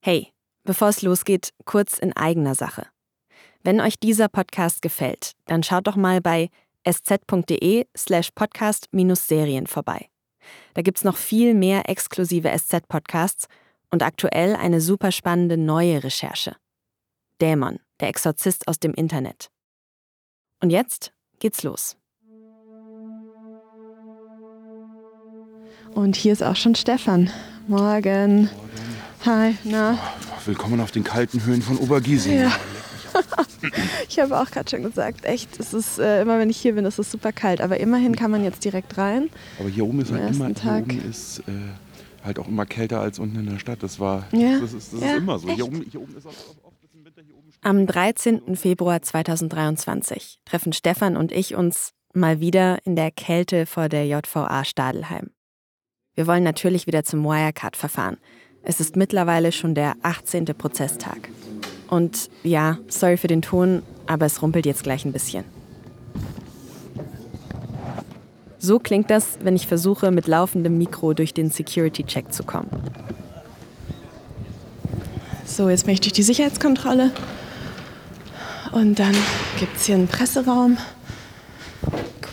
[0.00, 0.32] Hey,
[0.64, 2.86] bevor es losgeht, kurz in eigener Sache.
[3.64, 6.50] Wenn euch dieser Podcast gefällt, dann schaut doch mal bei
[6.84, 10.08] sz.de slash podcast-serien vorbei.
[10.74, 13.48] Da gibt's noch viel mehr exklusive SZ-Podcasts
[13.90, 16.54] und aktuell eine super spannende neue Recherche.
[17.40, 19.50] Dämon, der Exorzist aus dem Internet.
[20.60, 21.96] Und jetzt geht's los.
[25.94, 27.30] Und hier ist auch schon Stefan.
[27.66, 28.48] Morgen.
[29.28, 29.98] Hi, na?
[30.46, 32.40] Willkommen auf den kalten Höhen von Obergiesing.
[32.40, 32.52] Ja.
[34.08, 36.86] ich habe auch gerade schon gesagt, echt, es ist äh, immer, wenn ich hier bin,
[36.86, 37.60] ist es super kalt.
[37.60, 39.28] Aber immerhin kann man jetzt direkt rein.
[39.60, 40.90] Aber hier oben ist halt immer, Tag.
[40.90, 41.52] hier oben ist äh,
[42.24, 43.82] halt auch immer kälter als unten in der Stadt.
[43.82, 44.60] Das war, Ja.
[44.60, 45.50] das ist, das Ja, ist immer so.
[45.50, 47.50] Hier oben, hier oben ist auch auch- oft ist im Winter hier oben.
[47.60, 48.56] Am 13.
[48.56, 54.64] Februar 2023 treffen Stefan und ich uns mal wieder in der Kälte vor der JVA
[54.64, 55.32] Stadelheim.
[56.14, 58.16] Wir wollen natürlich wieder zum Wirecard-Verfahren.
[58.68, 60.44] Es ist mittlerweile schon der 18.
[60.44, 61.30] Prozesstag.
[61.88, 65.42] Und ja, sorry für den Ton, aber es rumpelt jetzt gleich ein bisschen.
[68.58, 72.68] So klingt das, wenn ich versuche, mit laufendem Mikro durch den Security-Check zu kommen.
[75.46, 77.10] So, jetzt bin ich die Sicherheitskontrolle.
[78.72, 79.16] Und dann
[79.58, 80.76] gibt es hier einen Presseraum.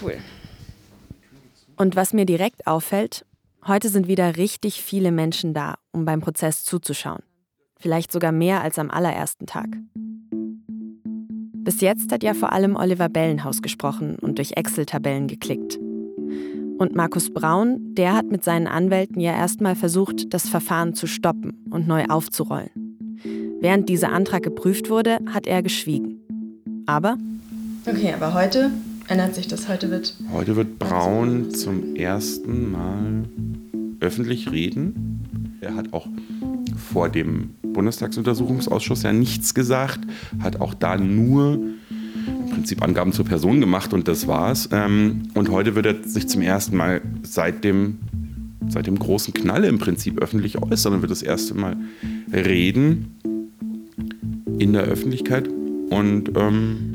[0.02, 0.18] Cool.
[1.78, 3.26] Und was mir direkt auffällt,
[3.68, 7.22] heute sind wieder richtig viele Menschen da, um beim Prozess zuzuschauen.
[7.80, 9.68] Vielleicht sogar mehr als am allerersten Tag.
[11.64, 15.78] Bis jetzt hat ja vor allem Oliver Bellenhaus gesprochen und durch Excel-Tabellen geklickt.
[16.78, 21.66] Und Markus Braun, der hat mit seinen Anwälten ja erstmal versucht, das Verfahren zu stoppen
[21.72, 22.70] und neu aufzurollen.
[23.62, 26.22] Während dieser Antrag geprüft wurde, hat er geschwiegen.
[26.86, 27.18] Aber
[27.88, 28.72] Okay, aber heute
[29.08, 29.68] ändert sich das.
[29.68, 30.16] Heute wird.
[30.32, 33.26] Heute wird Braun zum ersten Mal
[34.00, 35.58] öffentlich reden.
[35.62, 36.08] Er hat auch
[36.78, 40.00] vor dem Bundestagsuntersuchungsausschuss ja nichts gesagt,
[40.40, 44.70] hat auch da nur im Prinzip Angaben zur Person gemacht und das war's.
[44.72, 48.00] Ähm, Und heute wird er sich zum ersten Mal seit dem,
[48.68, 51.76] seit dem großen Knall im Prinzip öffentlich äußern und wird das erste Mal
[52.32, 53.20] reden
[54.60, 55.50] in der Öffentlichkeit.
[55.90, 56.95] Und ähm,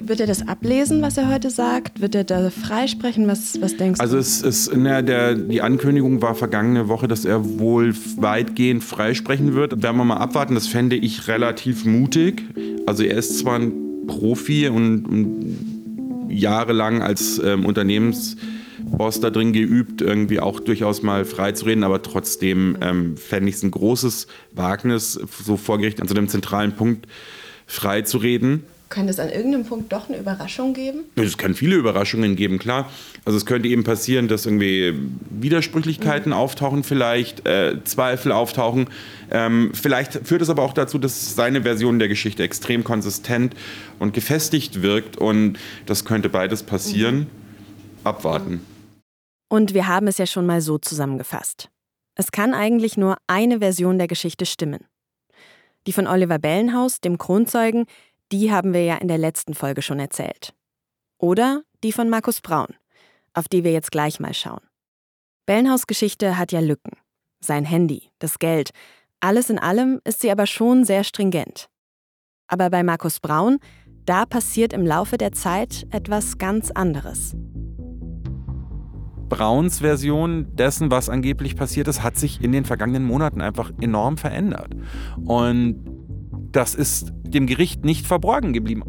[0.00, 2.00] Wird er das ablesen, was er heute sagt?
[2.00, 3.28] Wird er da freisprechen?
[3.28, 4.20] Was, was denkst Also du?
[4.20, 9.82] es ist, na, der, die Ankündigung war vergangene Woche, dass er wohl weitgehend freisprechen wird.
[9.82, 12.42] Werden wir mal abwarten, das fände ich relativ mutig.
[12.86, 13.72] Also er ist zwar ein
[14.08, 21.52] Profi und, und jahrelang als ähm, Unternehmensboss da drin geübt, irgendwie auch durchaus mal frei
[21.52, 25.12] zu reden, aber trotzdem ähm, fände ich es ein großes Wagnis,
[25.44, 27.06] so vor Gericht an so einem zentralen Punkt
[27.66, 28.64] frei zu reden.
[28.90, 31.04] Könnte es an irgendeinem Punkt doch eine Überraschung geben?
[31.16, 32.90] Es kann viele Überraschungen geben, klar.
[33.24, 34.94] Also es könnte eben passieren, dass irgendwie
[35.30, 38.88] Widersprüchlichkeiten auftauchen, vielleicht äh, Zweifel auftauchen.
[39.30, 43.54] Ähm, vielleicht führt es aber auch dazu, dass seine Version der Geschichte extrem konsistent
[43.98, 45.16] und gefestigt wirkt.
[45.16, 47.26] Und das könnte beides passieren.
[48.04, 48.60] Abwarten.
[49.48, 51.70] Und wir haben es ja schon mal so zusammengefasst.
[52.16, 54.86] Es kann eigentlich nur eine Version der Geschichte stimmen.
[55.86, 57.86] Die von Oliver Bellenhaus, dem Kronzeugen,
[58.34, 60.54] die haben wir ja in der letzten Folge schon erzählt.
[61.18, 62.74] Oder die von Markus Braun,
[63.32, 64.60] auf die wir jetzt gleich mal schauen.
[65.46, 66.96] Bellenhaus Geschichte hat ja Lücken.
[67.38, 68.70] Sein Handy, das Geld,
[69.20, 71.68] alles in allem ist sie aber schon sehr stringent.
[72.48, 73.58] Aber bei Markus Braun,
[74.04, 77.36] da passiert im Laufe der Zeit etwas ganz anderes.
[79.28, 84.16] Brauns Version dessen, was angeblich passiert ist, hat sich in den vergangenen Monaten einfach enorm
[84.16, 84.74] verändert.
[85.24, 85.93] Und
[86.54, 88.84] das ist dem Gericht nicht verborgen geblieben.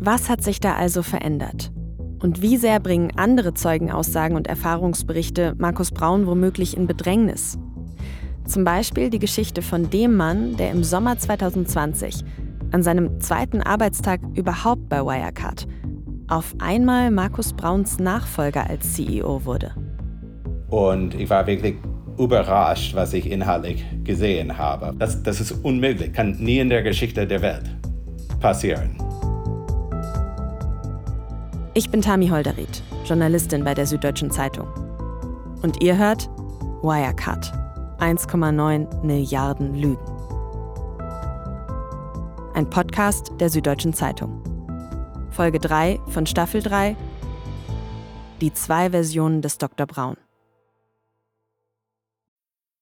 [0.00, 1.72] Was hat sich da also verändert?
[2.20, 7.58] Und wie sehr bringen andere Zeugenaussagen und Erfahrungsberichte Markus Braun womöglich in Bedrängnis?
[8.44, 12.24] Zum Beispiel die Geschichte von dem Mann, der im Sommer 2020,
[12.70, 15.66] an seinem zweiten Arbeitstag überhaupt bei Wirecard,
[16.28, 19.74] auf einmal Markus Brauns Nachfolger als CEO wurde.
[20.68, 21.76] Und ich war wirklich
[22.18, 24.94] überrascht, was ich inhaltlich gesehen habe.
[24.98, 27.64] Das, das ist unmöglich, kann nie in der Geschichte der Welt
[28.40, 28.96] passieren.
[31.74, 34.66] Ich bin Tami Holderried, Journalistin bei der Süddeutschen Zeitung.
[35.62, 36.28] Und ihr hört
[36.82, 37.52] Wirecard.
[37.98, 39.98] 1,9 Milliarden Lügen.
[42.54, 44.42] Ein Podcast der Süddeutschen Zeitung.
[45.30, 46.96] Folge 3 von Staffel 3.
[48.40, 49.86] Die zwei Versionen des Dr.
[49.86, 50.16] Braun.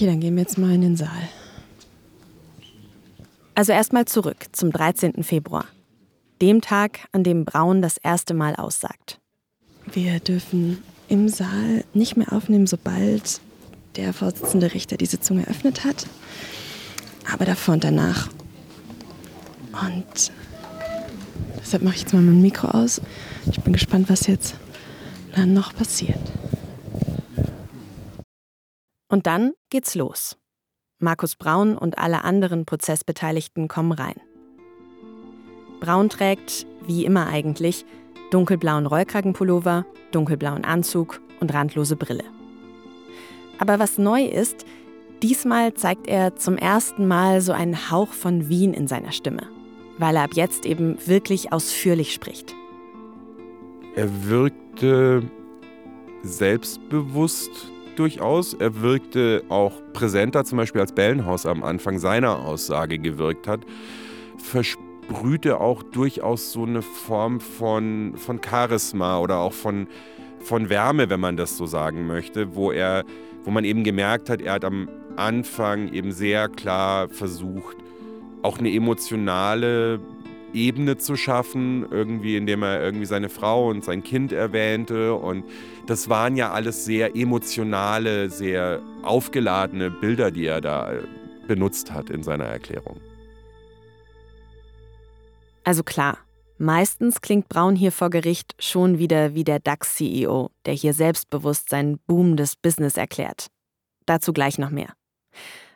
[0.00, 1.28] Okay, dann gehen wir jetzt mal in den Saal.
[3.54, 5.22] Also erstmal zurück zum 13.
[5.22, 5.66] Februar,
[6.40, 9.20] dem Tag, an dem Braun das erste Mal aussagt.
[9.92, 13.42] Wir dürfen im Saal nicht mehr aufnehmen, sobald
[13.96, 16.06] der Vorsitzende Richter die Sitzung eröffnet hat.
[17.30, 18.30] Aber davor und danach.
[19.86, 20.32] Und
[21.60, 23.02] deshalb mache ich jetzt mal mein Mikro aus.
[23.50, 24.54] Ich bin gespannt, was jetzt
[25.36, 26.20] dann noch passiert.
[29.10, 30.38] Und dann geht's los.
[31.00, 34.20] Markus Braun und alle anderen Prozessbeteiligten kommen rein.
[35.80, 37.84] Braun trägt, wie immer eigentlich,
[38.30, 42.24] dunkelblauen Rollkragenpullover, dunkelblauen Anzug und randlose Brille.
[43.58, 44.64] Aber was neu ist,
[45.22, 49.48] diesmal zeigt er zum ersten Mal so einen Hauch von Wien in seiner Stimme,
[49.98, 52.54] weil er ab jetzt eben wirklich ausführlich spricht.
[53.96, 55.22] Er wirkte
[56.22, 57.50] selbstbewusst
[58.00, 58.54] durchaus.
[58.54, 63.60] Er wirkte auch präsenter, zum Beispiel als Bellenhaus am Anfang seiner Aussage gewirkt hat.
[64.38, 69.86] Versprühte auch durchaus so eine Form von, von Charisma oder auch von,
[70.40, 73.04] von Wärme, wenn man das so sagen möchte, wo er,
[73.44, 77.76] wo man eben gemerkt hat, er hat am Anfang eben sehr klar versucht,
[78.42, 80.00] auch eine emotionale
[80.52, 85.14] Ebene zu schaffen, irgendwie, indem er irgendwie seine Frau und sein Kind erwähnte.
[85.14, 85.44] Und
[85.86, 90.92] das waren ja alles sehr emotionale, sehr aufgeladene Bilder, die er da
[91.46, 93.00] benutzt hat in seiner Erklärung.
[95.64, 96.18] Also klar,
[96.58, 101.98] meistens klingt Braun hier vor Gericht schon wieder wie der DAX-CEO, der hier selbstbewusst sein
[102.06, 103.48] boomendes Business erklärt.
[104.06, 104.92] Dazu gleich noch mehr.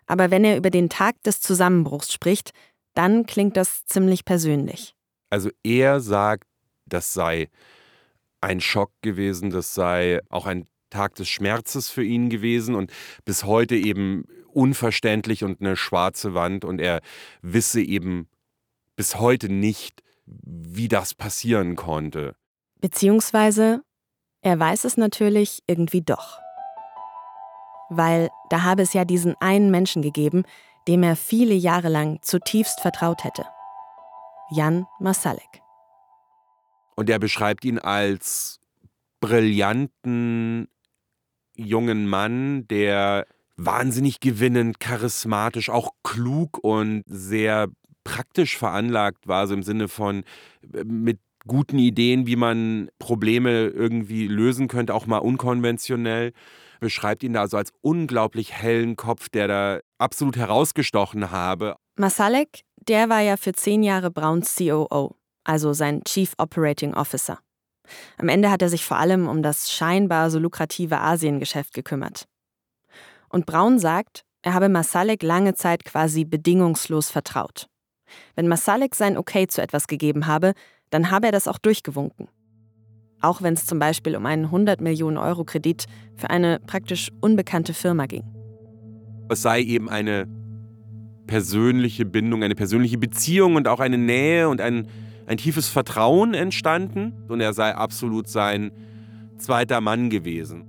[0.06, 2.52] Aber wenn er über den Tag des Zusammenbruchs spricht,
[2.94, 4.94] dann klingt das ziemlich persönlich.
[5.30, 6.48] Also er sagt,
[6.86, 7.48] das sei
[8.40, 12.92] ein Schock gewesen, das sei auch ein Tag des Schmerzes für ihn gewesen und
[13.24, 17.00] bis heute eben unverständlich und eine schwarze Wand und er
[17.42, 18.28] wisse eben
[18.96, 22.36] bis heute nicht, wie das passieren konnte.
[22.80, 23.82] Beziehungsweise,
[24.40, 26.38] er weiß es natürlich irgendwie doch.
[27.90, 30.44] Weil da habe es ja diesen einen Menschen gegeben,
[30.88, 33.44] dem er viele Jahre lang zutiefst vertraut hätte.
[34.50, 35.62] Jan Masalek.
[36.96, 38.60] Und er beschreibt ihn als
[39.20, 40.68] brillanten
[41.56, 43.26] jungen Mann, der
[43.56, 47.68] wahnsinnig gewinnend, charismatisch, auch klug und sehr
[48.02, 50.24] praktisch veranlagt war, so im Sinne von
[50.72, 56.32] äh, mit guten Ideen, wie man Probleme irgendwie lösen könnte, auch mal unkonventionell.
[56.80, 61.76] Beschreibt ihn da also als unglaublich hellen Kopf, der da absolut herausgestochen habe.
[61.96, 67.38] Masalek, der war ja für zehn Jahre Browns COO, also sein Chief Operating Officer.
[68.18, 72.26] Am Ende hat er sich vor allem um das scheinbar so lukrative Asiengeschäft gekümmert.
[73.28, 77.66] Und Braun sagt, er habe Masalek lange Zeit quasi bedingungslos vertraut.
[78.36, 80.54] Wenn Masalek sein Okay zu etwas gegeben habe,
[80.90, 82.28] dann habe er das auch durchgewunken.
[83.24, 87.72] Auch wenn es zum Beispiel um einen 100 Millionen Euro Kredit für eine praktisch unbekannte
[87.72, 88.22] Firma ging.
[89.30, 90.28] Es sei eben eine
[91.26, 94.88] persönliche Bindung, eine persönliche Beziehung und auch eine Nähe und ein,
[95.26, 97.14] ein tiefes Vertrauen entstanden.
[97.28, 98.72] Und er sei absolut sein
[99.38, 100.66] zweiter Mann gewesen.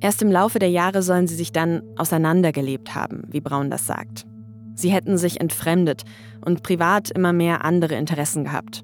[0.00, 4.26] Erst im Laufe der Jahre sollen sie sich dann auseinandergelebt haben, wie Braun das sagt.
[4.74, 6.02] Sie hätten sich entfremdet
[6.44, 8.82] und privat immer mehr andere Interessen gehabt.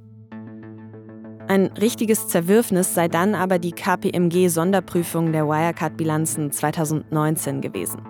[1.46, 8.00] Ein richtiges Zerwürfnis sei dann aber die KPMG-Sonderprüfung der Wirecard-Bilanzen 2019 gewesen.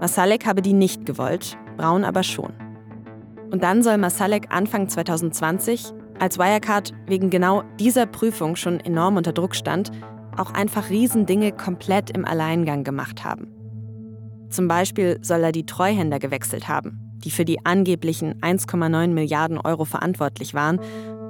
[0.00, 2.52] Masalek habe die nicht gewollt, Braun aber schon.
[3.52, 9.32] Und dann soll Masalek Anfang 2020, als Wirecard wegen genau dieser Prüfung schon enorm unter
[9.32, 9.92] Druck stand,
[10.36, 13.46] auch einfach Riesendinge komplett im Alleingang gemacht haben.
[14.50, 19.84] Zum Beispiel soll er die Treuhänder gewechselt haben, die für die angeblichen 1,9 Milliarden Euro
[19.84, 20.80] verantwortlich waren,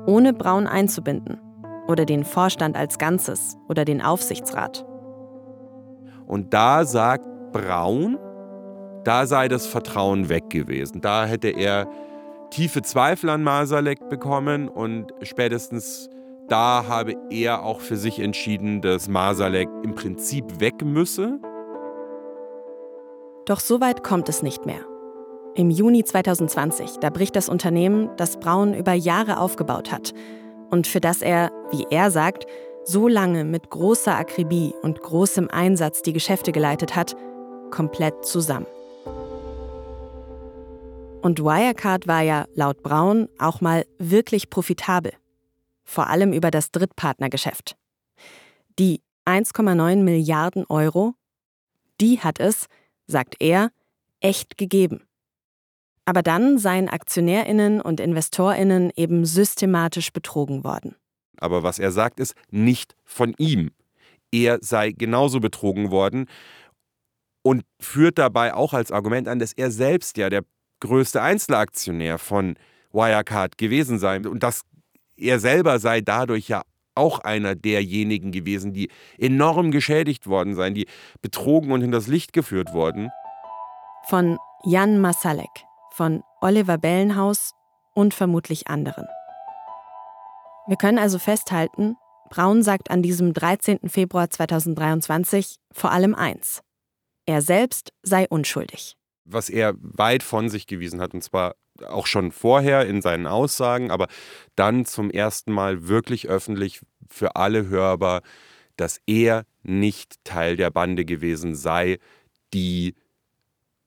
[0.07, 1.41] ohne Braun einzubinden.
[1.87, 4.87] Oder den Vorstand als Ganzes oder den Aufsichtsrat.
[6.27, 8.19] Und da sagt Braun,
[9.05, 11.03] da sei das Vertrauen weg gewesen.
[11.03, 11.87] Da hätte er
[12.51, 16.09] tiefe Zweifel an Masalek bekommen und spätestens
[16.49, 21.41] da habe er auch für sich entschieden, dass Masalek im Prinzip weg müsse.
[23.47, 24.81] Doch so weit kommt es nicht mehr.
[25.57, 30.13] Im Juni 2020, da bricht das Unternehmen, das Braun über Jahre aufgebaut hat
[30.71, 32.47] und für das er, wie er sagt,
[32.85, 37.15] so lange mit großer Akribie und großem Einsatz die Geschäfte geleitet hat,
[37.71, 38.67] komplett zusammen.
[41.23, 45.13] Und Wirecard war ja laut Braun auch mal wirklich profitabel.
[45.85, 47.77] Vor allem über das Drittpartnergeschäft.
[48.81, 51.15] Die 1,9 Milliarden Euro,
[52.01, 52.67] die hat es,
[53.07, 53.71] sagt er,
[54.21, 55.07] echt gegeben.
[56.07, 60.97] Aber dann seien Aktionärinnen und Investorinnen eben systematisch betrogen worden.
[61.39, 63.71] Aber was er sagt, ist nicht von ihm.
[64.31, 66.27] Er sei genauso betrogen worden
[67.43, 70.45] und führt dabei auch als Argument an, dass er selbst ja der
[70.81, 72.57] größte Einzelaktionär von
[72.93, 74.63] Wirecard gewesen sei und dass
[75.17, 76.63] er selber sei dadurch ja
[76.95, 80.87] auch einer derjenigen gewesen, die enorm geschädigt worden seien, die
[81.23, 83.11] betrogen und hinters Licht geführt wurden.
[84.09, 87.53] Von Jan Masalek, von Oliver Bellenhaus
[87.95, 89.07] und vermutlich anderen.
[90.67, 91.97] Wir können also festhalten,
[92.31, 93.89] Braun sagt an diesem 13.
[93.89, 96.63] Februar 2023 vor allem eins.
[97.27, 98.97] Er selbst sei unschuldig.
[99.25, 101.55] Was er weit von sich gewiesen hat, und zwar
[101.87, 104.09] auch schon vorher in seinen Aussagen, aber
[104.57, 108.23] dann zum ersten Mal wirklich öffentlich für alle hörbar,
[108.77, 111.99] dass er nicht Teil der Bande gewesen sei,
[112.53, 112.95] die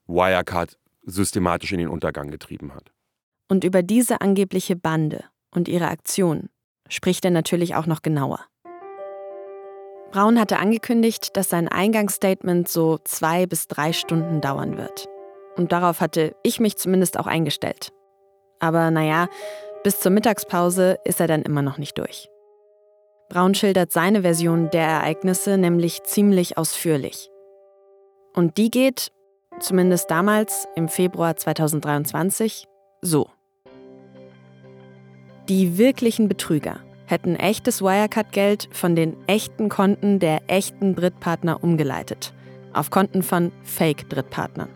[0.06, 2.92] Wirecard systematisch in den Untergang getrieben hat.
[3.48, 6.48] Und über diese angebliche Bande und ihre Aktion
[6.88, 8.40] spricht er natürlich auch noch genauer.
[10.10, 15.06] Braun hatte angekündigt, dass sein Eingangsstatement so zwei bis drei Stunden dauern wird.
[15.56, 17.92] Und darauf hatte ich mich zumindest auch eingestellt.
[18.58, 19.28] Aber naja,
[19.84, 22.28] bis zur Mittagspause ist er dann immer noch nicht durch.
[23.28, 27.28] Braun schildert seine Version der Ereignisse nämlich ziemlich ausführlich.
[28.34, 29.12] Und die geht,
[29.60, 32.66] zumindest damals im Februar 2023,
[33.02, 33.30] so.
[35.48, 42.34] Die wirklichen Betrüger hätten echtes Wirecard-Geld von den echten Konten der echten Drittpartner umgeleitet,
[42.74, 44.68] auf Konten von Fake-Drittpartnern.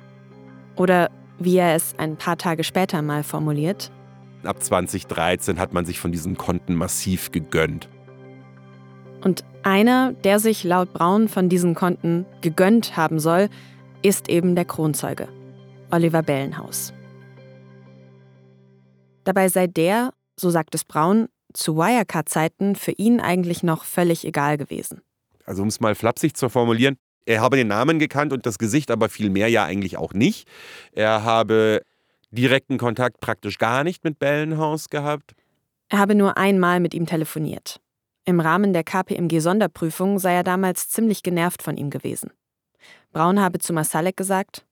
[0.76, 3.90] Oder wie er es ein paar Tage später mal formuliert.
[4.44, 7.88] Ab 2013 hat man sich von diesen Konten massiv gegönnt.
[9.22, 13.48] Und einer, der sich laut Braun von diesen Konten gegönnt haben soll,
[14.02, 15.28] ist eben der Kronzeuge,
[15.90, 16.92] Oliver Bellenhaus.
[19.24, 24.56] Dabei sei der, so sagt es Braun, zu Wirecard-Zeiten für ihn eigentlich noch völlig egal
[24.56, 25.02] gewesen.
[25.44, 28.90] Also um es mal flapsig zu formulieren, er habe den Namen gekannt und das Gesicht,
[28.90, 30.48] aber viel mehr ja eigentlich auch nicht.
[30.92, 31.82] Er habe
[32.32, 35.34] direkten Kontakt praktisch gar nicht mit Bellenhaus gehabt.
[35.88, 37.80] Er habe nur einmal mit ihm telefoniert.
[38.24, 42.30] Im Rahmen der KPMG-Sonderprüfung sei er damals ziemlich genervt von ihm gewesen.
[43.12, 44.66] Braun habe zu Masalek gesagt: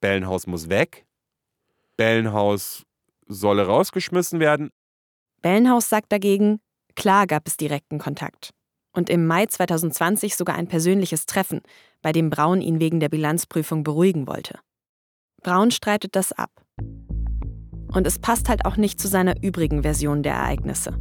[0.00, 1.06] Bellenhaus muss weg.
[1.96, 2.84] Bellenhaus
[3.26, 4.70] solle rausgeschmissen werden.
[5.42, 6.60] Bellenhaus sagt dagegen:
[6.96, 8.50] Klar gab es direkten Kontakt.
[8.94, 11.60] Und im Mai 2020 sogar ein persönliches Treffen,
[12.02, 14.58] bei dem Braun ihn wegen der Bilanzprüfung beruhigen wollte.
[15.42, 16.50] Braun streitet das ab.
[17.94, 20.98] Und es passt halt auch nicht zu seiner übrigen Version der Ereignisse.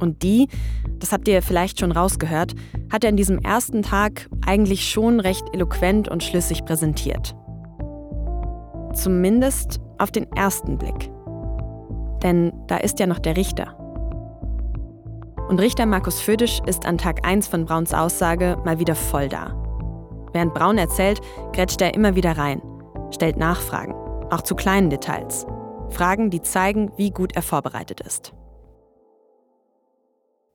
[0.00, 0.48] Und die,
[0.98, 2.54] das habt ihr vielleicht schon rausgehört,
[2.90, 7.36] hat er in diesem ersten Tag eigentlich schon recht eloquent und schlüssig präsentiert.
[8.94, 11.10] Zumindest auf den ersten Blick.
[12.22, 13.76] Denn da ist ja noch der Richter.
[15.48, 19.56] Und Richter Markus Födisch ist an Tag 1 von Brauns Aussage mal wieder voll da.
[20.32, 21.20] Während Braun erzählt,
[21.52, 22.62] grätscht er immer wieder rein,
[23.10, 23.94] stellt Nachfragen,
[24.30, 25.46] auch zu kleinen Details.
[25.90, 28.32] Fragen, die zeigen, wie gut er vorbereitet ist.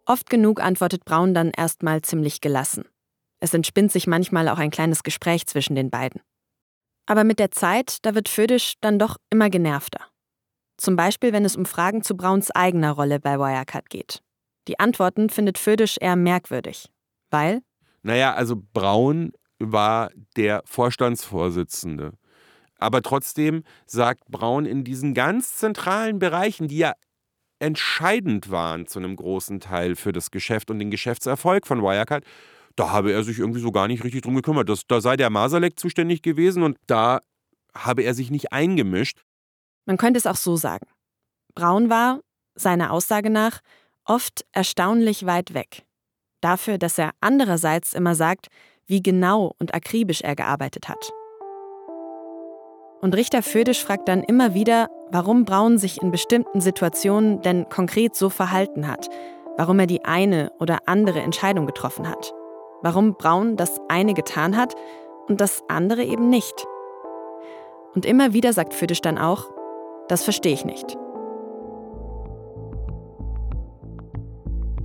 [0.06, 2.86] Oft genug antwortet Braun dann erstmal ziemlich gelassen.
[3.40, 6.22] Es entspinnt sich manchmal auch ein kleines Gespräch zwischen den beiden.
[7.08, 10.02] Aber mit der Zeit, da wird Födisch dann doch immer genervter.
[10.78, 14.22] Zum Beispiel, wenn es um Fragen zu Brauns eigener Rolle bei Wirecard geht.
[14.68, 16.90] Die Antworten findet Födisch eher merkwürdig.
[17.30, 17.62] Weil?
[18.02, 22.14] Naja, also Braun war der Vorstandsvorsitzende.
[22.78, 26.94] Aber trotzdem sagt Braun in diesen ganz zentralen Bereichen, die ja
[27.60, 32.24] entscheidend waren zu einem großen Teil für das Geschäft und den Geschäftserfolg von Wirecard,
[32.76, 34.68] da habe er sich irgendwie so gar nicht richtig drum gekümmert.
[34.68, 37.22] Das, da sei der Masalek zuständig gewesen und da
[37.74, 39.22] habe er sich nicht eingemischt.
[39.86, 40.88] Man könnte es auch so sagen.
[41.54, 42.20] Braun war,
[42.56, 43.62] seiner Aussage nach,
[44.04, 45.84] oft erstaunlich weit weg.
[46.42, 48.48] Dafür, dass er andererseits immer sagt,
[48.88, 51.12] wie genau und akribisch er gearbeitet hat.
[53.06, 58.16] Und Richter Födisch fragt dann immer wieder, warum Braun sich in bestimmten Situationen denn konkret
[58.16, 59.12] so verhalten hat,
[59.58, 62.34] warum er die eine oder andere Entscheidung getroffen hat,
[62.82, 64.74] warum Braun das eine getan hat
[65.28, 66.66] und das andere eben nicht.
[67.94, 69.52] Und immer wieder sagt Födisch dann auch,
[70.08, 70.98] das verstehe ich nicht.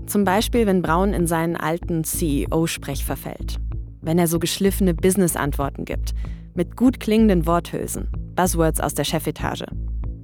[0.04, 3.56] Zum Beispiel, wenn Braun in seinen alten CEO-Sprech verfällt.
[4.02, 6.12] Wenn er so geschliffene Business-Antworten gibt,
[6.54, 9.66] mit gut klingenden Worthülsen, Buzzwords aus der Chefetage,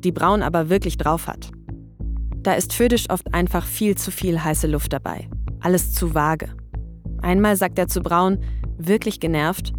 [0.05, 1.51] die Braun aber wirklich drauf hat.
[2.43, 5.29] Da ist Födisch oft einfach viel zu viel heiße Luft dabei.
[5.61, 6.49] Alles zu vage.
[7.23, 8.39] Einmal sagt er zu Braun,
[8.79, 9.73] wirklich genervt,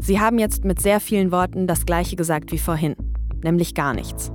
[0.00, 2.94] Sie haben jetzt mit sehr vielen Worten das gleiche gesagt wie vorhin,
[3.42, 4.30] nämlich gar nichts.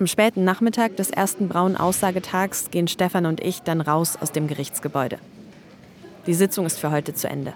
[0.00, 4.48] Am späten Nachmittag des ersten braunen Aussagetags gehen Stefan und ich dann raus aus dem
[4.48, 5.18] Gerichtsgebäude.
[6.26, 7.52] Die Sitzung ist für heute zu Ende.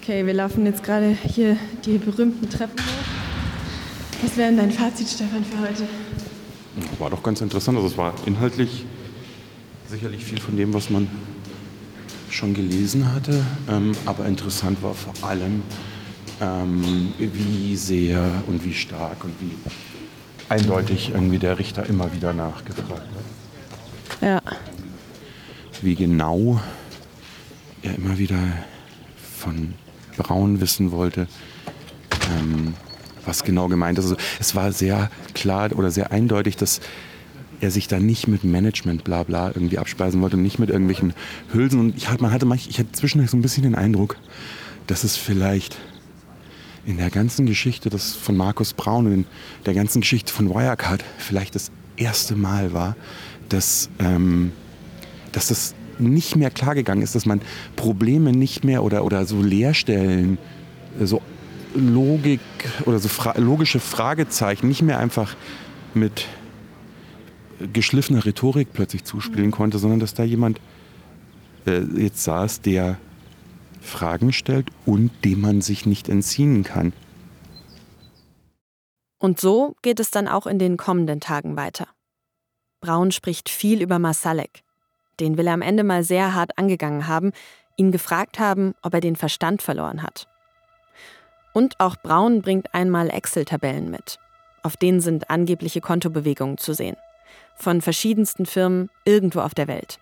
[0.00, 4.22] Okay, wir laufen jetzt gerade hier die berühmten Treppen hoch.
[4.22, 5.86] Was wäre denn dein Fazit, Stefan, für heute?
[6.98, 7.76] War doch ganz interessant.
[7.76, 8.86] Also es war inhaltlich
[9.90, 11.06] sicherlich viel von dem, was man
[12.30, 13.44] schon gelesen hatte.
[13.68, 15.62] Ähm, aber interessant war vor allem,
[16.40, 19.52] ähm, wie sehr und wie stark und wie
[20.48, 24.22] eindeutig irgendwie der Richter immer wieder nachgefragt hat.
[24.22, 24.42] Ja.
[25.82, 26.60] Wie genau
[27.82, 28.38] er immer wieder
[29.38, 29.74] von
[30.16, 31.26] Braun wissen wollte,
[32.38, 32.74] ähm,
[33.26, 34.04] was genau gemeint ist.
[34.04, 36.80] Also es war sehr klar oder sehr eindeutig, dass
[37.60, 41.14] er sich da nicht mit Management bla bla irgendwie abspeisen wollte und nicht mit irgendwelchen
[41.52, 41.80] Hülsen.
[41.80, 44.16] Und ich hatte, man hatte manch, ich hatte zwischendurch so ein bisschen den Eindruck,
[44.86, 45.76] dass es vielleicht
[46.86, 49.26] in der ganzen Geschichte das von Markus Braun und in
[49.66, 52.96] der ganzen Geschichte von Wirecard vielleicht das erste Mal war,
[53.48, 54.52] dass, ähm,
[55.32, 57.40] dass das nicht mehr klargegangen ist, dass man
[57.76, 60.38] Probleme nicht mehr oder, oder so Leerstellen,
[61.00, 61.22] so
[61.74, 62.40] Logik
[62.84, 65.36] oder so fra logische Fragezeichen nicht mehr einfach
[65.92, 66.26] mit
[67.72, 70.60] geschliffener Rhetorik plötzlich zuspielen konnte, sondern dass da jemand
[71.66, 72.98] äh, jetzt saß, der
[73.84, 76.92] Fragen stellt und dem man sich nicht entziehen kann.
[79.18, 81.88] Und so geht es dann auch in den kommenden Tagen weiter.
[82.80, 84.62] Braun spricht viel über Masalek.
[85.20, 87.32] Den will er am Ende mal sehr hart angegangen haben,
[87.76, 90.28] ihn gefragt haben, ob er den Verstand verloren hat.
[91.54, 94.18] Und auch Braun bringt einmal Excel-Tabellen mit.
[94.62, 96.96] Auf denen sind angebliche Kontobewegungen zu sehen.
[97.56, 100.00] Von verschiedensten Firmen irgendwo auf der Welt.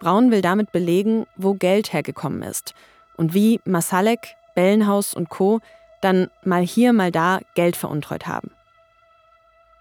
[0.00, 2.74] Braun will damit belegen, wo Geld hergekommen ist
[3.16, 5.60] und wie Masalek, Bellenhaus und Co.
[6.00, 8.50] dann mal hier, mal da Geld veruntreut haben.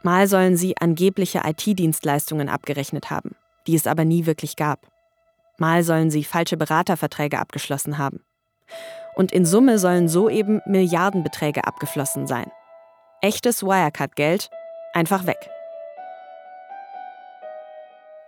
[0.04, 3.36] Mal sollen sie angebliche IT-Dienstleistungen abgerechnet haben,
[3.68, 4.88] die es aber nie wirklich gab.
[5.58, 8.24] Mal sollen sie falsche Beraterverträge abgeschlossen haben.
[9.16, 12.50] Und in Summe sollen so eben Milliardenbeträge abgeflossen sein.
[13.22, 14.50] Echtes Wirecard-Geld
[14.94, 15.50] einfach weg.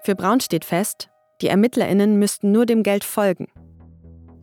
[0.04, 1.10] Für Braun steht fest,
[1.42, 3.48] die ErmittlerInnen müssten nur dem Geld folgen.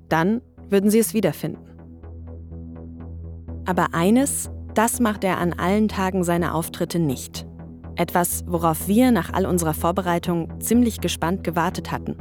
[0.09, 1.64] Dann würden sie es wiederfinden.
[3.66, 7.46] Aber eines, das macht er an allen Tagen seiner Auftritte nicht.
[7.96, 12.16] Etwas, worauf wir nach all unserer Vorbereitung ziemlich gespannt gewartet hatten.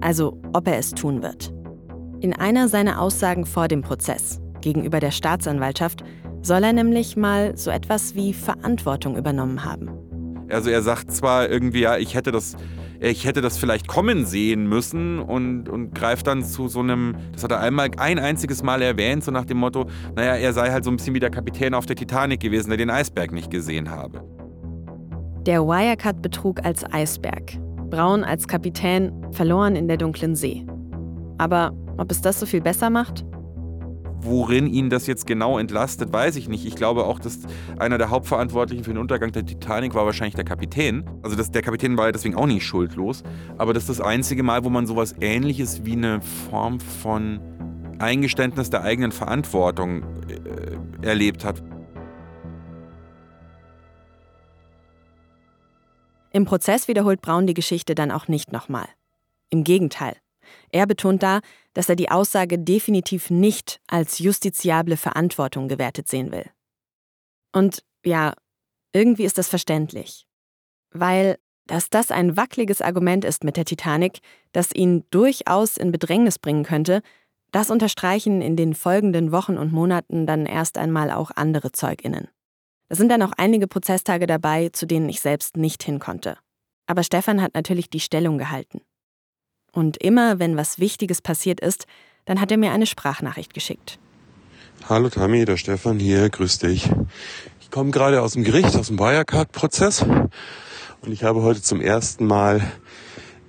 [0.00, 1.52] Also, ob er es tun wird.
[2.20, 6.02] In einer seiner Aussagen vor dem Prozess gegenüber der Staatsanwaltschaft
[6.42, 9.90] soll er nämlich mal so etwas wie Verantwortung übernommen haben.
[10.50, 12.56] Also er sagt zwar irgendwie, ja, ich hätte das
[13.00, 17.44] ich hätte das vielleicht kommen sehen müssen und, und greift dann zu so einem, das
[17.44, 20.84] hat er einmal ein einziges Mal erwähnt, so nach dem Motto, naja, er sei halt
[20.84, 23.90] so ein bisschen wie der Kapitän auf der Titanic gewesen, der den Eisberg nicht gesehen
[23.90, 24.22] habe.
[25.46, 27.58] Der Wirecard-Betrug als Eisberg,
[27.88, 30.66] Braun als Kapitän, verloren in der dunklen See.
[31.38, 33.24] Aber ob es das so viel besser macht?
[34.20, 36.66] Worin ihn das jetzt genau entlastet, weiß ich nicht.
[36.66, 37.40] Ich glaube auch, dass
[37.78, 41.04] einer der Hauptverantwortlichen für den Untergang der Titanic war wahrscheinlich der Kapitän.
[41.22, 43.22] Also das, der Kapitän war deswegen auch nicht schuldlos.
[43.58, 47.40] Aber das ist das einzige Mal, wo man sowas ähnliches wie eine Form von
[48.00, 51.62] Eingeständnis der eigenen Verantwortung äh, erlebt hat.
[56.32, 58.86] Im Prozess wiederholt Braun die Geschichte dann auch nicht nochmal.
[59.50, 60.16] Im Gegenteil.
[60.70, 61.40] Er betont da,
[61.74, 66.50] dass er die Aussage definitiv nicht als justiziable Verantwortung gewertet sehen will.
[67.52, 68.34] Und ja,
[68.92, 70.26] irgendwie ist das verständlich.
[70.90, 74.20] Weil, dass das ein wackeliges Argument ist mit der Titanic,
[74.52, 77.02] das ihn durchaus in Bedrängnis bringen könnte,
[77.52, 82.28] das unterstreichen in den folgenden Wochen und Monaten dann erst einmal auch andere Zeuginnen.
[82.88, 86.38] Da sind dann auch einige Prozesstage dabei, zu denen ich selbst nicht hin konnte.
[86.86, 88.80] Aber Stefan hat natürlich die Stellung gehalten.
[89.72, 91.86] Und immer, wenn was Wichtiges passiert ist,
[92.24, 93.98] dann hat er mir eine Sprachnachricht geschickt.
[94.88, 96.88] Hallo Tammy, der Stefan hier, grüß dich.
[97.60, 102.26] Ich komme gerade aus dem Gericht, aus dem Wirecard-Prozess und ich habe heute zum ersten
[102.26, 102.62] Mal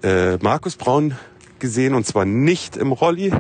[0.04, 1.16] äh, Markus Braun
[1.60, 3.34] gesehen und zwar nicht im Rolli,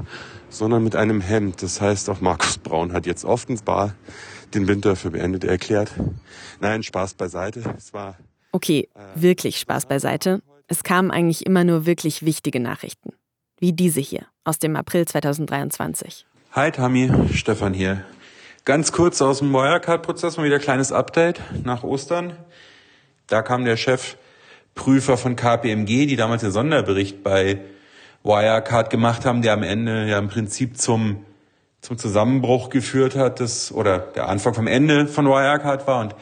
[0.49, 1.61] sondern mit einem Hemd.
[1.61, 3.95] Das heißt, auch Markus Braun hat jetzt offenbar
[4.53, 5.91] den Winter für beendet erklärt.
[6.59, 7.61] Nein, Spaß beiseite.
[7.77, 8.17] Es war.
[8.51, 10.41] Okay, wirklich Spaß beiseite.
[10.71, 13.13] Es kamen eigentlich immer nur wirklich wichtige Nachrichten.
[13.59, 16.27] Wie diese hier aus dem April 2023.
[16.51, 18.05] Hi Tami, Stefan hier.
[18.65, 22.33] Ganz kurz aus dem Wirecard-Prozess mal wieder ein kleines Update nach Ostern.
[23.25, 27.61] Da kam der Chefprüfer von KPMG, die damals den Sonderbericht bei
[28.23, 31.25] Wirecard gemacht haben, der am Ende ja im Prinzip zum,
[31.81, 36.01] zum Zusammenbruch geführt hat, das, oder der Anfang vom Ende von Wirecard war.
[36.01, 36.15] Und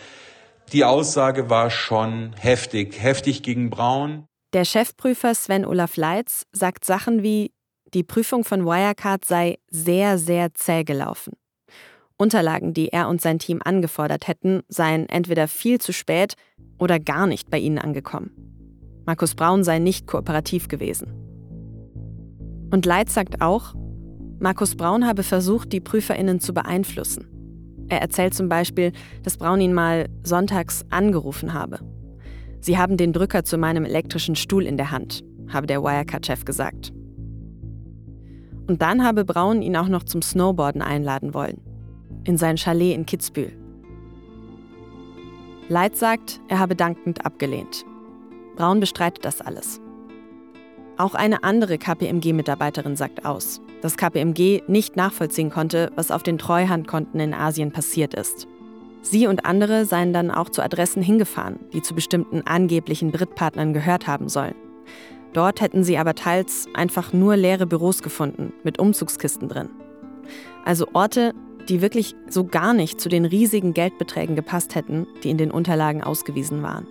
[0.71, 4.26] die Aussage war schon heftig, heftig gegen Braun.
[4.53, 7.51] Der Chefprüfer Sven Olaf Leitz sagt Sachen wie,
[7.93, 11.33] die Prüfung von Wirecard sei sehr, sehr zäh gelaufen.
[12.17, 16.35] Unterlagen, die er und sein Team angefordert hätten, seien entweder viel zu spät
[16.79, 18.31] oder gar nicht bei ihnen angekommen.
[19.05, 21.11] Markus Braun sei nicht kooperativ gewesen.
[22.71, 23.75] Und Leitz sagt auch,
[24.39, 27.27] Markus Braun habe versucht, die PrüferInnen zu beeinflussen.
[27.89, 31.79] Er erzählt zum Beispiel, dass Braun ihn mal sonntags angerufen habe.
[32.59, 36.91] Sie haben den Drücker zu meinem elektrischen Stuhl in der Hand, habe der Wirecard-Chef gesagt.
[38.67, 41.61] Und dann habe Braun ihn auch noch zum Snowboarden einladen wollen.
[42.25, 43.53] In sein Chalet in Kitzbühel.
[45.69, 47.85] Leitz sagt, er habe dankend abgelehnt.
[48.55, 49.79] Braun bestreitet das alles.
[50.97, 57.19] Auch eine andere KPMG-Mitarbeiterin sagt aus, dass KPMG nicht nachvollziehen konnte, was auf den Treuhandkonten
[57.19, 58.47] in Asien passiert ist.
[59.09, 64.07] Sie und andere seien dann auch zu Adressen hingefahren, die zu bestimmten angeblichen Drittpartnern gehört
[64.07, 64.55] haben sollen.
[65.33, 69.69] Dort hätten sie aber teils einfach nur leere Büros gefunden, mit Umzugskisten drin.
[70.65, 71.33] Also Orte,
[71.69, 76.03] die wirklich so gar nicht zu den riesigen Geldbeträgen gepasst hätten, die in den Unterlagen
[76.03, 76.87] ausgewiesen waren.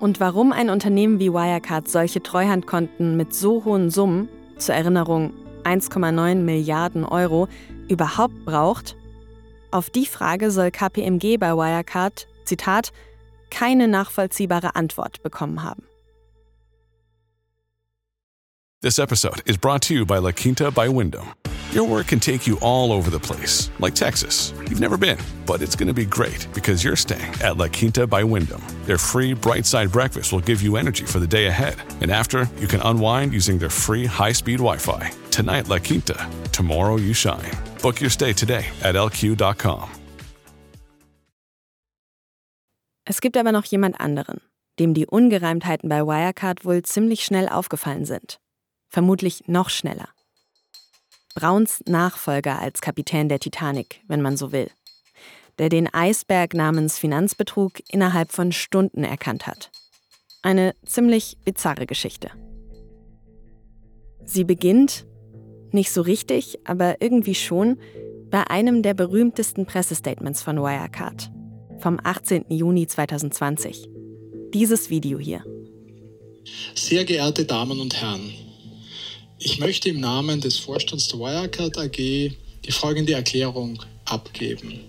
[0.00, 5.32] Und warum ein Unternehmen wie Wirecard solche Treuhandkonten mit so hohen Summen, zur Erinnerung
[5.64, 7.48] 1,9 Milliarden Euro,
[7.88, 8.96] überhaupt braucht,
[9.72, 12.92] auf die Frage soll KPMG bei Wirecard, Zitat,
[13.50, 15.82] keine nachvollziehbare Antwort bekommen haben.
[18.82, 21.28] This episode is brought to you by La Quinta by Wyndham.
[21.72, 24.52] Your work can take you all over the place, like Texas.
[24.68, 28.06] You've never been, but it's going to be great because you're staying at La Quinta
[28.06, 28.60] by Wyndham.
[28.84, 31.76] Their free bright side breakfast will give you energy for the day ahead.
[32.00, 35.12] And after, you can unwind using their free high speed Wi Fi.
[35.32, 36.28] Tonight, La Quinta.
[36.52, 37.50] Tomorrow, you shine.
[37.80, 39.88] Book your stay today at lq.com.
[43.06, 44.42] Es gibt aber noch jemand anderen,
[44.78, 48.40] dem die Ungereimtheiten bei Wirecard wohl ziemlich schnell aufgefallen sind.
[48.90, 50.08] Vermutlich noch schneller.
[51.34, 54.70] Brauns Nachfolger als Kapitän der Titanic, wenn man so will,
[55.58, 59.70] der den Eisberg namens Finanzbetrug innerhalb von Stunden erkannt hat.
[60.42, 62.30] Eine ziemlich bizarre Geschichte.
[64.24, 65.06] Sie beginnt,
[65.72, 67.78] nicht so richtig, aber irgendwie schon,
[68.30, 71.30] bei einem der berühmtesten Pressestatements von Wirecard
[71.78, 72.46] vom 18.
[72.48, 73.88] Juni 2020.
[74.54, 75.44] Dieses Video hier.
[76.74, 78.32] Sehr geehrte Damen und Herren,
[79.38, 84.80] ich möchte im Namen des Vorstands der Wirecard AG die folgende Erklärung abgeben.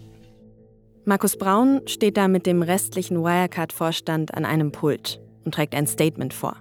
[1.05, 6.33] Markus Braun steht da mit dem restlichen Wirecard-Vorstand an einem Pult und trägt ein Statement
[6.33, 6.57] vor.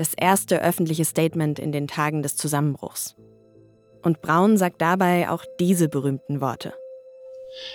[0.00, 3.16] Das erste öffentliche Statement in den Tagen des Zusammenbruchs.
[4.00, 6.72] Und Braun sagt dabei auch diese berühmten Worte.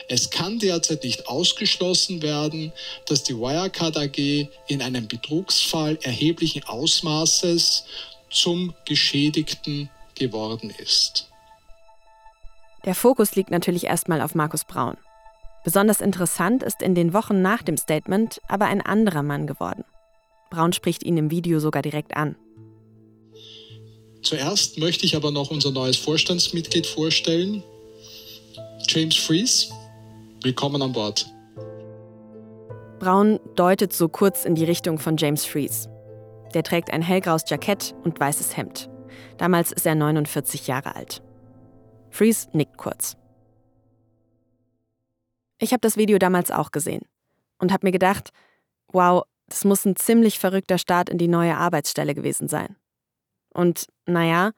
[0.10, 2.74] Es kann derzeit nicht ausgeschlossen werden,
[3.06, 7.86] dass die Wirecard AG in einem Betrugsfall erheblichen Ausmaßes
[8.32, 11.30] zum Geschädigten geworden ist.
[12.86, 14.98] Der Fokus liegt natürlich erstmal auf Markus Braun.
[15.64, 19.86] Besonders interessant ist in den Wochen nach dem Statement aber ein anderer Mann geworden.
[20.50, 22.36] Braun spricht ihn im Video sogar direkt an.
[24.22, 27.64] Zuerst möchte ich aber noch unser neues Vorstandsmitglied vorstellen,
[28.88, 29.70] James Fries.
[30.42, 31.26] Willkommen an Bord.
[33.00, 35.90] Braun deutet so kurz in die Richtung von James Fries.
[36.54, 38.90] Der trägt ein hellgraues Jackett und weißes Hemd.
[39.38, 41.22] Damals ist er 49 Jahre alt.
[42.10, 43.18] Fries nickt kurz.
[45.60, 47.04] Ich habe das Video damals auch gesehen
[47.60, 48.32] und habe mir gedacht,
[48.92, 52.76] wow, das muss ein ziemlich verrückter Start in die neue Arbeitsstelle gewesen sein.
[53.54, 54.52] Und naja,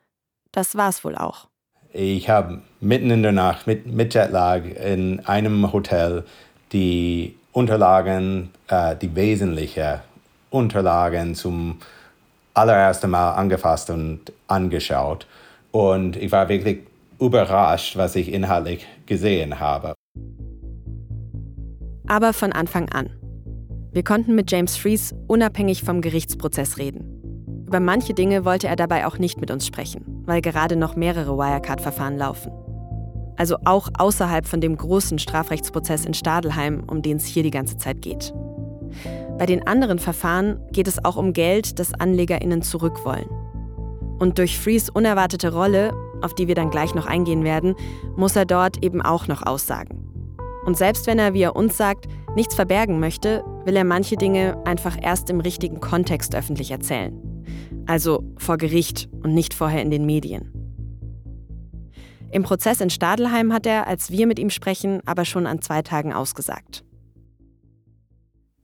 [0.52, 1.48] das war's wohl auch.
[1.94, 6.26] Ich habe mitten in der Nacht mit, mit Jetlag in einem Hotel
[6.72, 10.00] die Unterlagen, äh, die wesentlichen
[10.50, 11.80] Unterlagen zum
[12.54, 15.28] allerersten Mal angefasst und angeschaut.
[15.72, 16.80] Und ich war wirklich
[17.20, 19.94] überrascht, was ich inhaltlich gesehen habe.
[22.08, 23.10] Aber von Anfang an.
[23.98, 27.64] Wir konnten mit James Fries unabhängig vom Gerichtsprozess reden.
[27.66, 31.36] Über manche Dinge wollte er dabei auch nicht mit uns sprechen, weil gerade noch mehrere
[31.36, 32.52] Wirecard-Verfahren laufen.
[33.38, 37.78] Also auch außerhalb von dem großen Strafrechtsprozess in Stadelheim, um den es hier die ganze
[37.78, 38.36] Zeit geht.
[39.40, 43.26] Bei den anderen Verfahren geht es auch um Geld, das AnlegerInnen zurückwollen.
[44.20, 47.74] Und durch Frees unerwartete Rolle, auf die wir dann gleich noch eingehen werden,
[48.16, 50.07] muss er dort eben auch noch aussagen.
[50.68, 54.62] Und selbst wenn er, wie er uns sagt, nichts verbergen möchte, will er manche Dinge
[54.66, 57.16] einfach erst im richtigen Kontext öffentlich erzählen.
[57.86, 60.52] Also vor Gericht und nicht vorher in den Medien.
[62.32, 65.84] Im Prozess in Stadelheim hat er, als wir mit ihm sprechen, aber schon an zwei
[65.84, 66.84] Tagen ausgesagt.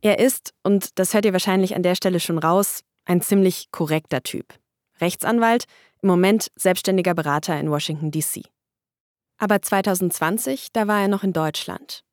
[0.02, 4.22] Er ist, und das hört ihr wahrscheinlich an der Stelle schon raus, ein ziemlich korrekter
[4.24, 4.48] Typ.
[5.00, 5.64] Rechtsanwalt,
[6.02, 8.44] im Moment selbstständiger Berater in Washington, DC.
[9.38, 12.04] Aber 2020, da war er noch in Deutschland.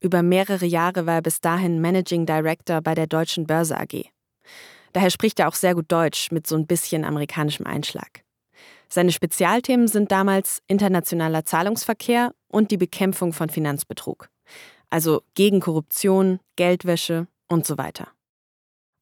[0.00, 4.04] Über mehrere Jahre war er bis dahin Managing Director bei der Deutschen Börse AG.
[4.92, 8.22] Daher spricht er auch sehr gut Deutsch mit so ein bisschen amerikanischem Einschlag.
[8.88, 14.30] Seine Spezialthemen sind damals internationaler Zahlungsverkehr und die Bekämpfung von Finanzbetrug.
[14.88, 18.08] Also gegen Korruption, Geldwäsche und so weiter.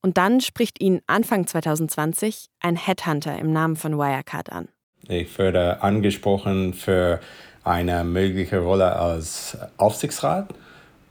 [0.02, 4.68] Und dann spricht ihn Anfang 2020 ein Headhunter im Namen von Wirecard an.
[5.08, 7.20] Ich wurde angesprochen für
[7.66, 10.55] eine mögliche Rolle als Aufsichtsrat.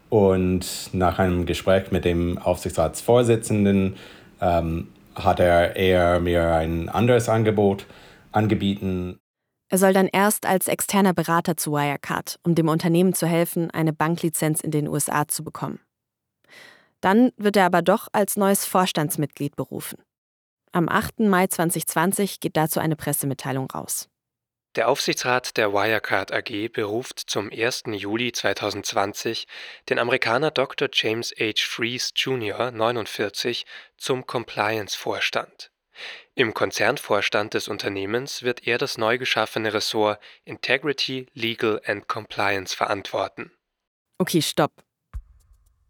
[0.09, 3.97] Und nach einem Gespräch mit dem Aufsichtsratsvorsitzenden
[4.39, 7.85] ähm, hat er eher mir ein anderes Angebot
[8.31, 9.17] angebieten.
[9.69, 13.93] Er soll dann erst als externer Berater zu Wirecard, um dem Unternehmen zu helfen, eine
[13.93, 15.79] Banklizenz in den USA zu bekommen.
[17.01, 19.97] Dann wird er aber doch als neues Vorstandsmitglied berufen.
[20.71, 21.21] Am 8.
[21.21, 24.07] Mai 2020 geht dazu eine Pressemitteilung raus.
[24.75, 27.83] Der Aufsichtsrat der Wirecard AG beruft zum 1.
[27.93, 29.47] Juli 2020
[29.87, 30.89] den Amerikaner Dr.
[30.91, 31.63] James H.
[31.63, 35.71] Fries Jr., 49, zum Compliance-Vorstand.
[36.33, 43.51] Im Konzernvorstand des Unternehmens wird er das neu geschaffene Ressort Integrity, Legal and Compliance verantworten.
[44.17, 44.83] Okay, stopp.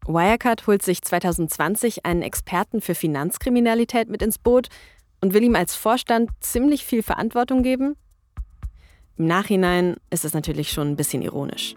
[0.05, 4.67] Wirecard holt sich 2020 einen Experten für Finanzkriminalität mit ins Boot
[5.21, 7.97] und will ihm als Vorstand ziemlich viel Verantwortung geben?
[9.17, 11.75] Im Nachhinein ist es natürlich schon ein bisschen ironisch.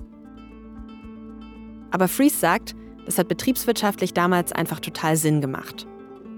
[1.93, 2.75] Aber Fries sagt,
[3.07, 5.87] das hat betriebswirtschaftlich damals einfach total Sinn gemacht.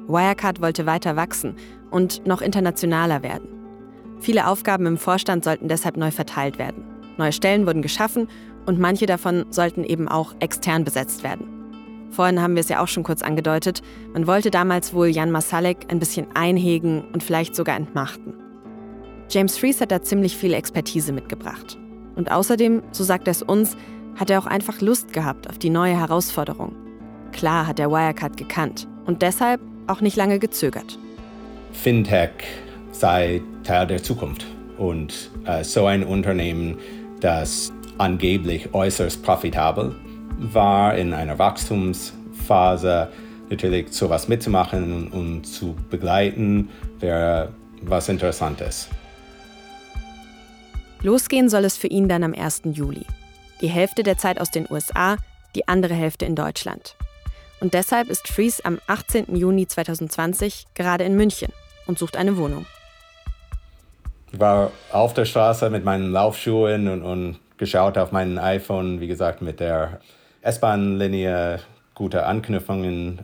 [0.08, 1.56] Wirecard wollte weiter wachsen
[1.90, 3.48] und noch internationaler werden.
[4.20, 6.84] Viele Aufgaben im Vorstand sollten deshalb neu verteilt werden.
[7.16, 8.28] Neue Stellen wurden geschaffen
[8.66, 11.46] und manche davon sollten eben auch extern besetzt werden.
[12.10, 13.80] Vorhin haben wir es ja auch schon kurz angedeutet,
[14.12, 18.49] man wollte damals wohl Jan Masalek ein bisschen einhegen und vielleicht sogar entmachten.
[19.30, 21.78] James Fries hat da ziemlich viel Expertise mitgebracht.
[22.16, 23.76] Und außerdem, so sagt er es uns,
[24.16, 26.74] hat er auch einfach Lust gehabt auf die neue Herausforderung.
[27.30, 30.98] Klar hat er Wirecard gekannt und deshalb auch nicht lange gezögert.
[31.72, 32.30] Fintech
[32.90, 34.44] sei Teil der Zukunft
[34.78, 36.78] und äh, so ein Unternehmen,
[37.20, 39.94] das angeblich äußerst profitabel
[40.38, 43.08] war, in einer Wachstumsphase
[43.48, 48.88] natürlich sowas mitzumachen und zu begleiten, wäre was Interessantes.
[51.02, 52.60] Losgehen soll es für ihn dann am 1.
[52.72, 53.06] Juli.
[53.62, 55.16] Die Hälfte der Zeit aus den USA,
[55.54, 56.94] die andere Hälfte in Deutschland.
[57.60, 59.34] Und deshalb ist Fries am 18.
[59.34, 61.54] Juni 2020 gerade in München
[61.86, 62.66] und sucht eine Wohnung.
[64.30, 69.06] Ich war auf der Straße mit meinen Laufschuhen und, und geschaut auf mein iPhone, wie
[69.06, 70.00] gesagt, mit der
[70.42, 71.60] S-Bahn-Linie,
[71.94, 73.20] gute Anknüpfungen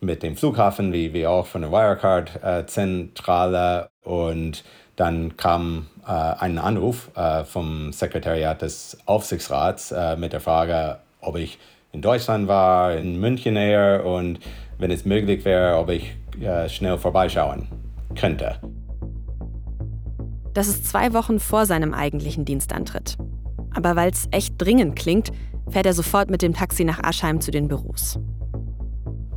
[0.00, 3.88] mit dem Flughafen, wie, wie auch von der Wirecard-Zentrale.
[4.02, 4.62] und
[4.96, 11.36] dann kam äh, ein Anruf äh, vom Sekretariat des Aufsichtsrats äh, mit der Frage, ob
[11.36, 11.58] ich
[11.92, 14.38] in Deutschland war, in München eher und
[14.78, 17.68] wenn es möglich wäre, ob ich äh, schnell vorbeischauen
[18.16, 18.56] könnte.
[20.52, 23.16] Das ist zwei Wochen vor seinem eigentlichen Dienstantritt.
[23.74, 25.32] Aber weil es echt dringend klingt,
[25.68, 28.18] fährt er sofort mit dem Taxi nach Aschheim zu den Büros.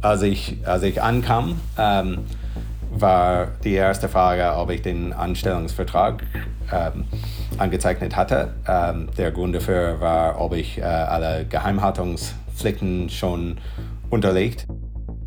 [0.01, 2.19] Als ich, als ich ankam, ähm,
[2.91, 6.23] war die erste Frage, ob ich den Anstellungsvertrag
[6.71, 7.05] ähm,
[7.57, 8.53] angezeichnet hatte.
[8.67, 13.57] Ähm, der Grund dafür war, ob ich äh, alle Geheimhaltungspflichten schon
[14.09, 14.67] unterlegt.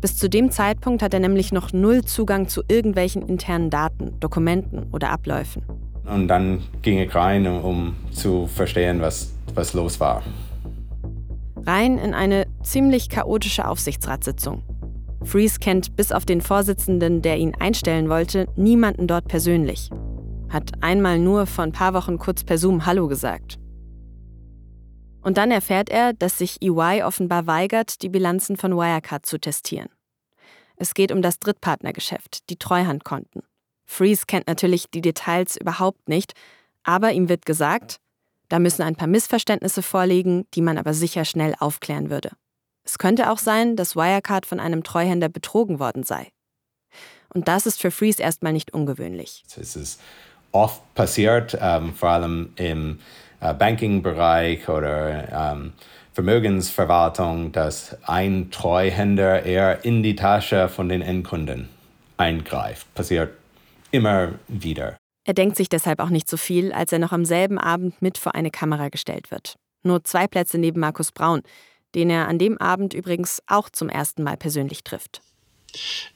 [0.01, 4.87] Bis zu dem Zeitpunkt hat er nämlich noch null Zugang zu irgendwelchen internen Daten, Dokumenten
[4.91, 5.63] oder Abläufen.
[6.05, 10.23] Und dann ging ich rein, um zu verstehen, was, was los war.
[11.63, 14.63] Rein in eine ziemlich chaotische Aufsichtsratssitzung.
[15.23, 19.89] Freeze kennt bis auf den Vorsitzenden, der ihn einstellen wollte, niemanden dort persönlich.
[20.49, 23.57] Hat einmal nur vor ein paar Wochen kurz per Zoom Hallo gesagt.
[25.21, 29.89] Und dann erfährt er, dass sich EY offenbar weigert, die Bilanzen von Wirecard zu testieren.
[30.75, 33.43] Es geht um das Drittpartnergeschäft, die Treuhandkonten.
[33.85, 36.33] Freeze kennt natürlich die Details überhaupt nicht,
[36.83, 37.99] aber ihm wird gesagt,
[38.49, 42.31] da müssen ein paar Missverständnisse vorliegen, die man aber sicher schnell aufklären würde.
[42.83, 46.29] Es könnte auch sein, dass Wirecard von einem Treuhänder betrogen worden sei.
[47.33, 49.43] Und das ist für Freeze erstmal nicht ungewöhnlich.
[49.55, 50.01] Es ist
[50.51, 52.99] oft passiert, ähm, vor allem im
[53.39, 55.73] äh, Banking-Bereich oder ähm,
[56.13, 61.69] Vermögensverwaltung, dass ein Treuhänder eher in die Tasche von den Endkunden
[62.17, 62.93] eingreift.
[62.93, 63.31] Passiert
[63.91, 64.97] immer wieder.
[65.23, 68.17] Er denkt sich deshalb auch nicht so viel, als er noch am selben Abend mit
[68.17, 69.55] vor eine Kamera gestellt wird.
[69.83, 71.41] Nur zwei Plätze neben Markus Braun,
[71.95, 75.21] den er an dem Abend übrigens auch zum ersten Mal persönlich trifft.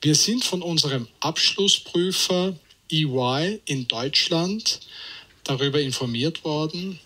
[0.01, 2.55] Wir sind von unserem Abschlussprüfer
[2.91, 4.81] EY in Deutschland
[5.43, 6.99] darüber informiert worden,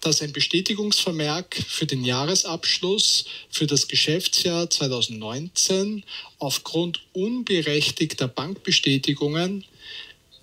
[0.00, 6.04] dass ein Bestätigungsvermerk für den Jahresabschluss für das Geschäftsjahr 2019
[6.38, 9.64] aufgrund unberechtigter Bankbestätigungen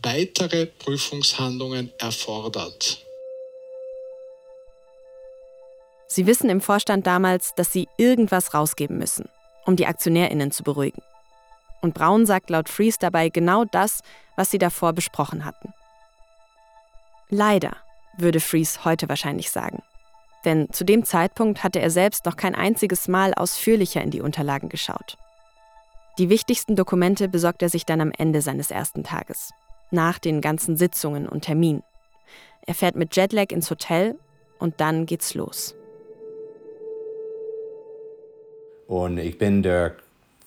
[0.02, 3.04] weitere Prüfungshandlungen erfordert.
[6.14, 9.30] Sie wissen im Vorstand damals, dass sie irgendwas rausgeben müssen,
[9.66, 11.02] um die Aktionärinnen zu beruhigen.
[11.82, 14.02] Und Braun sagt laut Fries dabei genau das,
[14.36, 15.74] was sie davor besprochen hatten.
[17.30, 17.78] Leider,
[18.16, 19.82] würde Fries heute wahrscheinlich sagen.
[20.46, 24.70] Denn zu dem Zeitpunkt hatte er selbst noch kein einziges Mal ausführlicher in die Unterlagen
[24.70, 25.18] geschaut.
[26.20, 29.50] Die wichtigsten Dokumente besorgt er sich dann am Ende seines ersten Tages,
[29.90, 31.82] nach den ganzen Sitzungen und Terminen.
[32.68, 34.16] Er fährt mit Jetlag ins Hotel
[34.60, 35.74] und dann geht's los.
[38.88, 39.94] Und ich bin durch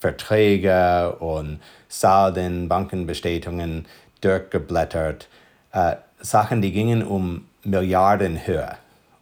[0.01, 3.87] Verträge und Salden, Bankenbestätigungen
[4.21, 5.29] durchgeblättert.
[5.73, 8.77] Äh, Sachen, die gingen um Milliarden höher.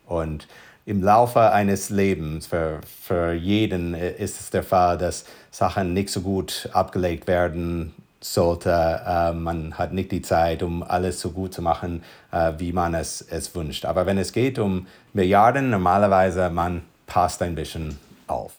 [0.06, 0.46] Und
[0.86, 6.20] im Laufe eines Lebens, für, für jeden ist es der Fall, dass Sachen nicht so
[6.20, 9.00] gut abgelegt werden sollte.
[9.06, 12.94] Äh, man hat nicht die Zeit, um alles so gut zu machen, äh, wie man
[12.94, 13.84] es, es wünscht.
[13.84, 18.54] Aber wenn es geht um Milliarden, normalerweise man passt ein bisschen auf.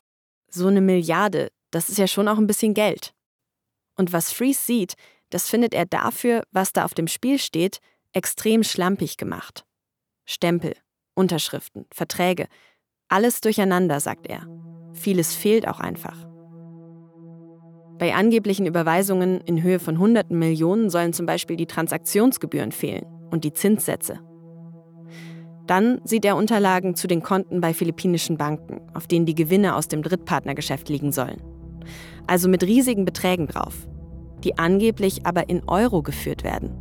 [0.56, 3.14] So eine Milliarde, das ist ja schon auch ein bisschen Geld.
[3.98, 4.94] Und was Freeze sieht,
[5.30, 7.80] das findet er dafür, was da auf dem Spiel steht,
[8.14, 9.66] extrem schlampig gemacht.
[10.24, 10.74] Stempel,
[11.14, 12.48] Unterschriften, Verträge,
[13.10, 14.48] alles durcheinander, sagt er.
[14.94, 16.26] Vieles fehlt auch einfach.
[17.98, 23.44] Bei angeblichen Überweisungen in Höhe von hunderten Millionen sollen zum Beispiel die Transaktionsgebühren fehlen und
[23.44, 24.22] die Zinssätze.
[25.68, 29.88] Dann sieht er Unterlagen zu den Konten bei philippinischen Banken, auf denen die Gewinne aus
[29.88, 31.42] dem Drittpartnergeschäft liegen sollen.
[32.28, 33.88] Also mit riesigen Beträgen drauf,
[34.44, 36.72] die angeblich aber in Euro geführt werden.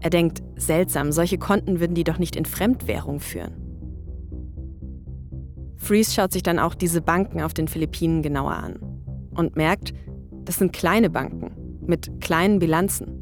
[0.00, 3.54] Er denkt, seltsam, solche Konten würden die doch nicht in Fremdwährung führen.
[5.76, 8.78] Freeze schaut sich dann auch diese Banken auf den Philippinen genauer an
[9.34, 9.92] und merkt,
[10.44, 11.52] das sind kleine Banken
[11.86, 13.19] mit kleinen Bilanzen.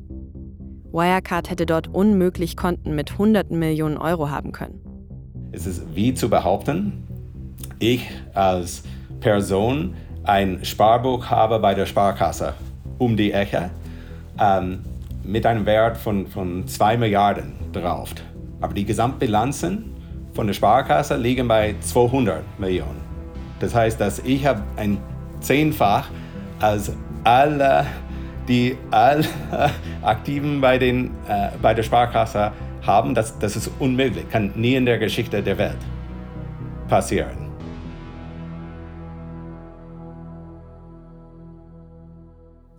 [0.93, 4.81] Wirecard hätte dort unmöglich Konten mit hunderten Millionen Euro haben können.
[5.53, 7.05] Es ist wie zu behaupten,
[7.79, 8.83] ich als
[9.21, 12.55] Person ein Sparbuch habe bei der Sparkasse
[12.99, 13.71] um die Ecke
[14.41, 14.81] ähm,
[15.25, 18.15] mit einem Wert von, von 2 Milliarden drauf.
[18.61, 19.93] Aber die Gesamtbilanzen
[20.35, 23.01] von der Sparkasse liegen bei 200 Millionen.
[23.61, 24.99] Das heißt, dass ich habe ein
[25.41, 26.09] Zehnfach
[26.61, 26.93] als
[27.25, 27.87] alle
[28.49, 29.25] die alle
[30.03, 34.87] Aktiven bei, den, äh, bei der Sparkasse haben, das, das ist unmöglich, kann nie in
[34.87, 35.79] der Geschichte der Welt
[36.89, 37.49] passieren.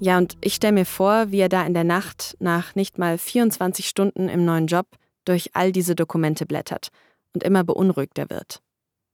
[0.01, 3.17] Ja, und ich stelle mir vor, wie er da in der Nacht nach nicht mal
[3.17, 4.87] 24 Stunden im neuen Job
[5.25, 6.87] durch all diese Dokumente blättert
[7.33, 8.61] und immer beunruhigter wird.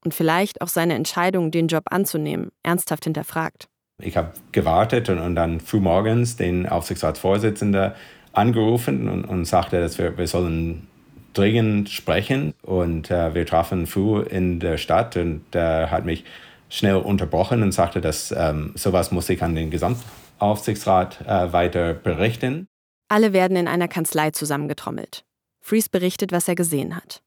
[0.03, 3.67] Und vielleicht auch seine Entscheidung, den Job anzunehmen, ernsthaft hinterfragt.
[4.01, 7.93] Ich habe gewartet und, und dann frühmorgens den Aufsichtsratsvorsitzenden
[8.33, 10.87] angerufen und, und sagte, dass wir, wir sollen
[11.33, 12.53] dringend sprechen.
[12.63, 16.25] Und äh, wir trafen früh in der Stadt und er äh, hat mich
[16.69, 22.67] schnell unterbrochen und sagte, dass ähm, sowas muss ich an den Gesamtaufsichtsrat äh, weiter berichten.
[23.07, 25.23] Alle werden in einer Kanzlei zusammengetrommelt.
[25.61, 27.21] Freeze berichtet, was er gesehen hat.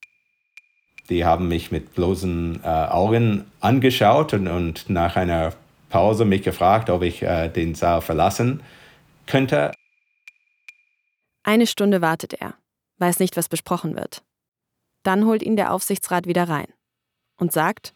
[1.09, 5.53] Die haben mich mit bloßen äh, Augen angeschaut und, und, nach einer
[5.89, 8.63] Pause mich gefragt, ob ich äh, den Saal verlassen
[9.27, 9.73] könnte.
[11.43, 12.55] Eine Stunde wartet er,
[12.99, 14.23] weiß nicht, was besprochen wird.
[15.03, 16.67] Dann holt ihn der Aufsichtsrat wieder rein
[17.39, 17.95] und sagt,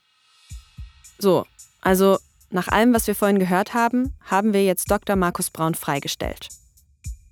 [1.18, 1.45] so,
[1.80, 2.18] also
[2.51, 5.16] nach allem, was wir vorhin gehört haben, haben wir jetzt Dr.
[5.16, 6.49] Markus Braun freigestellt.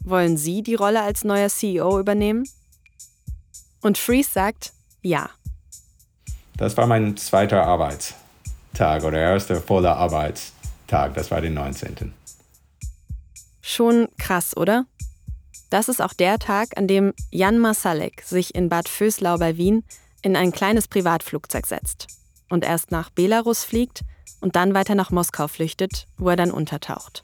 [0.02, 2.48] Wollen Sie die Rolle als neuer CEO übernehmen?
[3.82, 5.30] Und Freeze sagt, ja.
[6.56, 7.62] Das war mein zweiter
[8.80, 11.14] Arbeitstag oder erster voller Arbeitstag.
[11.14, 12.12] Das war den 19.
[13.60, 14.86] Schon krass, oder?
[15.68, 19.84] Das ist auch der Tag, an dem Jan Masalek sich in Bad Vöslau bei Wien
[20.22, 22.08] in ein kleines Privatflugzeug setzt
[22.48, 24.00] und erst nach Belarus fliegt
[24.40, 27.22] und dann weiter nach Moskau flüchtet, wo er dann untertaucht.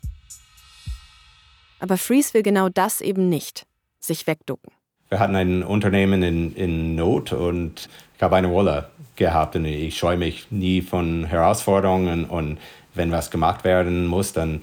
[1.80, 3.66] Aber Freeze will genau das eben nicht,
[3.98, 4.72] sich wegducken.
[5.08, 9.96] Wir hatten ein Unternehmen in, in Not und ich habe eine Rolle gehabt und ich
[9.96, 12.58] scheue mich nie von Herausforderungen und
[12.94, 14.62] wenn was gemacht werden muss, dann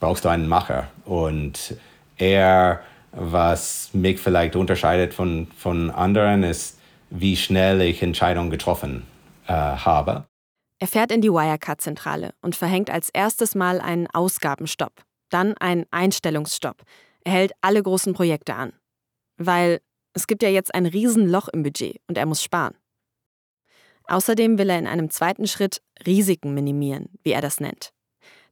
[0.00, 0.88] brauchst du einen Macher.
[1.04, 1.76] Und
[2.16, 2.80] er,
[3.12, 6.78] was mich vielleicht unterscheidet von, von anderen, ist,
[7.10, 9.02] wie schnell ich Entscheidungen getroffen
[9.46, 10.24] äh, habe.
[10.80, 16.82] Er fährt in die Wirecard-Zentrale und verhängt als erstes Mal einen Ausgabenstopp, dann einen Einstellungsstopp.
[17.24, 18.72] Er hält alle großen Projekte an.
[19.36, 19.80] Weil
[20.14, 22.74] es gibt ja jetzt ein Riesenloch im Budget und er muss sparen.
[24.06, 27.92] Außerdem will er in einem zweiten Schritt Risiken minimieren, wie er das nennt.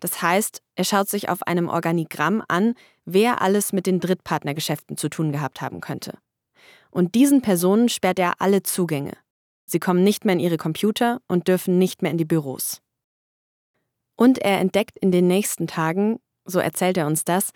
[0.00, 2.74] Das heißt, er schaut sich auf einem Organigramm an,
[3.04, 6.18] wer alles mit den Drittpartnergeschäften zu tun gehabt haben könnte.
[6.90, 9.12] Und diesen Personen sperrt er alle Zugänge.
[9.64, 12.82] Sie kommen nicht mehr in ihre Computer und dürfen nicht mehr in die Büros.
[14.16, 17.50] Und er entdeckt in den nächsten Tagen, so erzählt er uns das,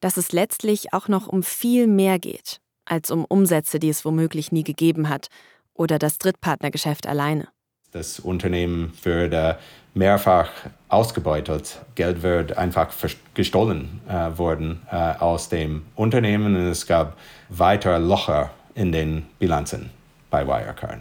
[0.00, 4.52] dass es letztlich auch noch um viel mehr geht, als um Umsätze, die es womöglich
[4.52, 5.28] nie gegeben hat,
[5.74, 7.48] oder das Drittpartnergeschäft alleine.
[7.92, 9.58] Das Unternehmen würde
[9.94, 10.50] mehrfach
[10.88, 11.80] ausgebeutet.
[11.94, 12.88] Geld wird einfach
[13.34, 17.16] gestohlen äh, worden äh, aus dem Unternehmen und es gab
[17.50, 19.90] weitere Locher in den Bilanzen
[20.30, 21.00] bei Wirecard.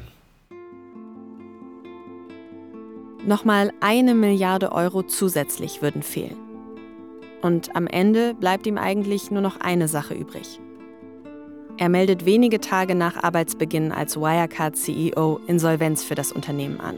[3.25, 6.37] Nochmal eine Milliarde Euro zusätzlich würden fehlen.
[7.41, 10.59] Und am Ende bleibt ihm eigentlich nur noch eine Sache übrig.
[11.77, 16.97] Er meldet wenige Tage nach Arbeitsbeginn als Wirecard-CEO Insolvenz für das Unternehmen an.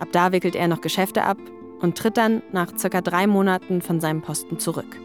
[0.00, 1.38] Ab da wickelt er noch Geschäfte ab
[1.80, 5.00] und tritt dann nach circa drei Monaten von seinem Posten zurück.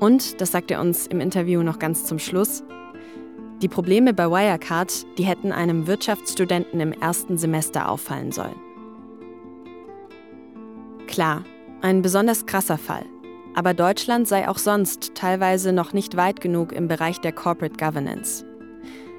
[0.00, 2.62] Und, das sagt er uns im Interview noch ganz zum Schluss,
[3.62, 8.54] die Probleme bei Wirecard, die hätten einem Wirtschaftsstudenten im ersten Semester auffallen sollen.
[11.08, 11.42] Klar,
[11.80, 13.04] ein besonders krasser Fall.
[13.58, 18.44] Aber Deutschland sei auch sonst teilweise noch nicht weit genug im Bereich der Corporate Governance.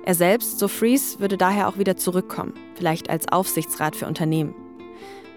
[0.06, 4.56] Er selbst, so Fries, würde daher auch wieder zurückkommen, vielleicht als Aufsichtsrat für Unternehmen.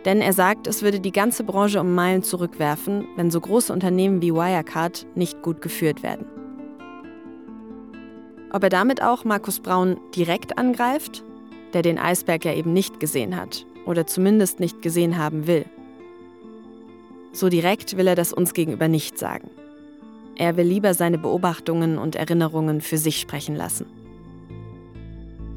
[0.04, 4.22] Denn er sagt, es würde die ganze Branche um Meilen zurückwerfen, wenn so große Unternehmen
[4.22, 6.24] wie Wirecard nicht gut geführt werden.
[8.52, 11.24] Ob er damit auch Markus Braun direkt angreift,
[11.72, 15.64] der den Eisberg ja eben nicht gesehen hat oder zumindest nicht gesehen haben will.
[17.32, 19.50] So direkt will er das uns gegenüber nicht sagen.
[20.36, 23.86] Er will lieber seine Beobachtungen und Erinnerungen für sich sprechen lassen.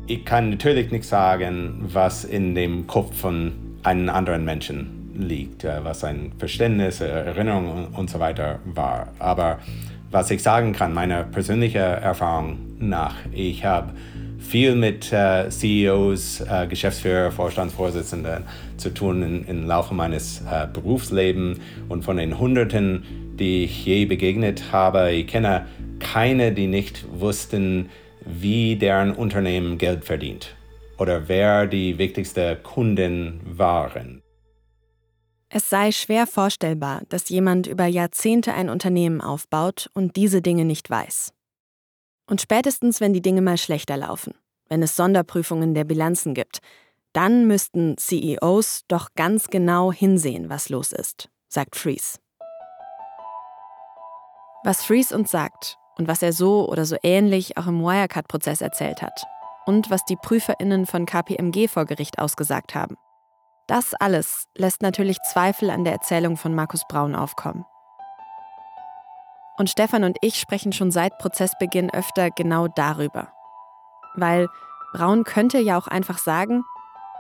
[0.08, 3.54] Ich kann natürlich nicht sagen, was in dem Kopf von
[3.84, 9.08] einem anderen Menschen liegt, äh, was sein Verständnis, äh, Erinnerung und so weiter war.
[9.20, 9.60] Aber
[10.12, 13.94] was ich sagen kann, meiner persönlichen Erfahrung nach, ich habe
[14.46, 18.44] viel mit äh, CEOs, äh, Geschäftsführer, Vorstandsvorsitzenden
[18.78, 23.04] zu tun im, im Laufe meines äh, Berufslebens und von den Hunderten,
[23.38, 25.66] die ich je begegnet habe, ich kenne
[26.00, 27.90] keine, die nicht wussten,
[28.26, 30.56] wie deren Unternehmen Geld verdient
[30.98, 34.22] oder wer die wichtigsten Kunden waren.
[35.50, 40.90] Es sei schwer vorstellbar, dass jemand über Jahrzehnte ein Unternehmen aufbaut und diese Dinge nicht
[40.90, 41.35] weiß.
[42.28, 44.34] Und spätestens, wenn die Dinge mal schlechter laufen,
[44.68, 46.60] wenn es Sonderprüfungen der Bilanzen gibt,
[47.14, 52.20] dann müssten CEOs doch ganz genau hinsehen, was los ist, sagt Fries.
[54.64, 59.02] Was Fries uns sagt und was er so oder so ähnlich auch im Wirecard-Prozess erzählt
[59.02, 59.24] hat
[59.66, 62.98] und was die PrüferInnen von KPMG vor Gericht ausgesagt haben.
[63.68, 67.66] Das alles lässt natürlich Zweifel an der Erzählung von Markus Braun aufkommen.
[69.58, 73.30] Und Stefan und ich sprechen schon seit Prozessbeginn öfter genau darüber.
[74.16, 74.48] Weil
[74.94, 76.64] Braun könnte ja auch einfach sagen,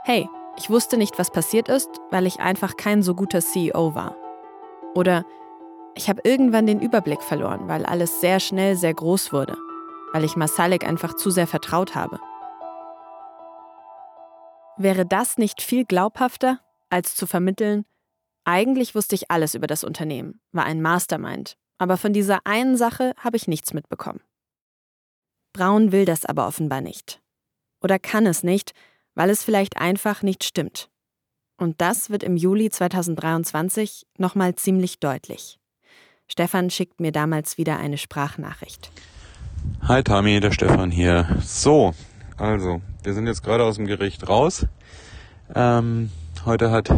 [0.04, 4.16] hey, ich wusste nicht, was passiert ist, weil ich einfach kein so guter CEO war.
[4.94, 5.26] Oder
[5.96, 9.58] ich habe irgendwann den Überblick verloren, weil alles sehr schnell sehr groß wurde.
[10.16, 12.22] weil ich Masalek einfach zu sehr vertraut habe.
[14.78, 17.84] Wäre das nicht viel glaubhafter, als zu vermitteln,
[18.46, 23.14] eigentlich wusste ich alles über das Unternehmen, war ein Mastermind, aber von dieser einen Sache
[23.18, 24.22] habe ich nichts mitbekommen.
[25.54, 27.22] Braun will das aber offenbar nicht.
[27.82, 28.74] Oder kann es nicht,
[29.14, 30.90] weil es vielleicht einfach nicht stimmt.
[31.58, 35.58] Und das wird im Juli 2023 nochmal ziemlich deutlich.
[36.28, 38.92] Stefan schickt mir damals wieder eine Sprachnachricht.
[39.82, 41.38] Hi Tami, der Stefan hier.
[41.42, 41.94] So,
[42.38, 44.66] also, wir sind jetzt gerade aus dem Gericht raus.
[45.54, 46.12] Ähm,
[46.46, 46.90] heute hat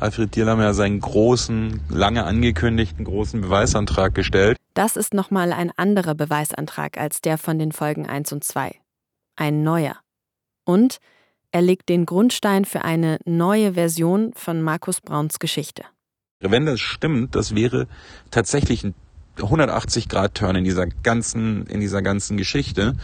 [0.00, 4.56] Alfred Dierlam ja seinen großen, lange angekündigten großen Beweisantrag gestellt.
[4.74, 8.76] Das ist nochmal ein anderer Beweisantrag als der von den Folgen 1 und 2.
[9.34, 9.96] Ein neuer.
[10.64, 10.98] Und
[11.50, 15.82] er legt den Grundstein für eine neue Version von Markus Brauns Geschichte.
[16.40, 17.88] Wenn das stimmt, das wäre
[18.30, 18.94] tatsächlich ein
[19.38, 22.94] 180-Grad-Turn in dieser ganzen, in dieser ganzen Geschichte.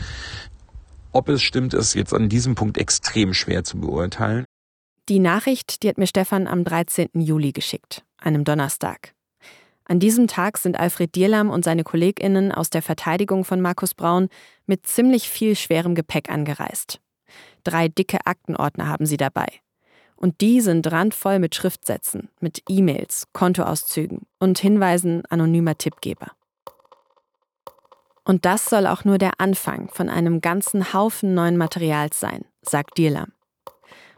[1.11, 4.45] Ob es stimmt, ist jetzt an diesem Punkt extrem schwer zu beurteilen.
[5.11, 7.11] Die Nachricht, die hat mir Stefan am 13.
[7.13, 9.13] Juli geschickt, einem Donnerstag.
[9.85, 14.31] An diesem Tag sind Alfred Dierlam und seine KollegInnen aus der Verteidigung von Markus Braun
[14.65, 17.03] mit ziemlich viel schwerem Gepäck angereist.
[17.65, 19.49] Drei dicke Aktenordner haben sie dabei.
[20.17, 26.33] Und die sind randvoll mit Schriftsätzen, mit E-Mails, Kontoauszügen und Hinweisen anonymer Tippgeber.
[28.25, 32.97] Und das soll auch nur der Anfang von einem ganzen Haufen neuen Materials sein, sagt
[32.97, 33.33] Dierlam.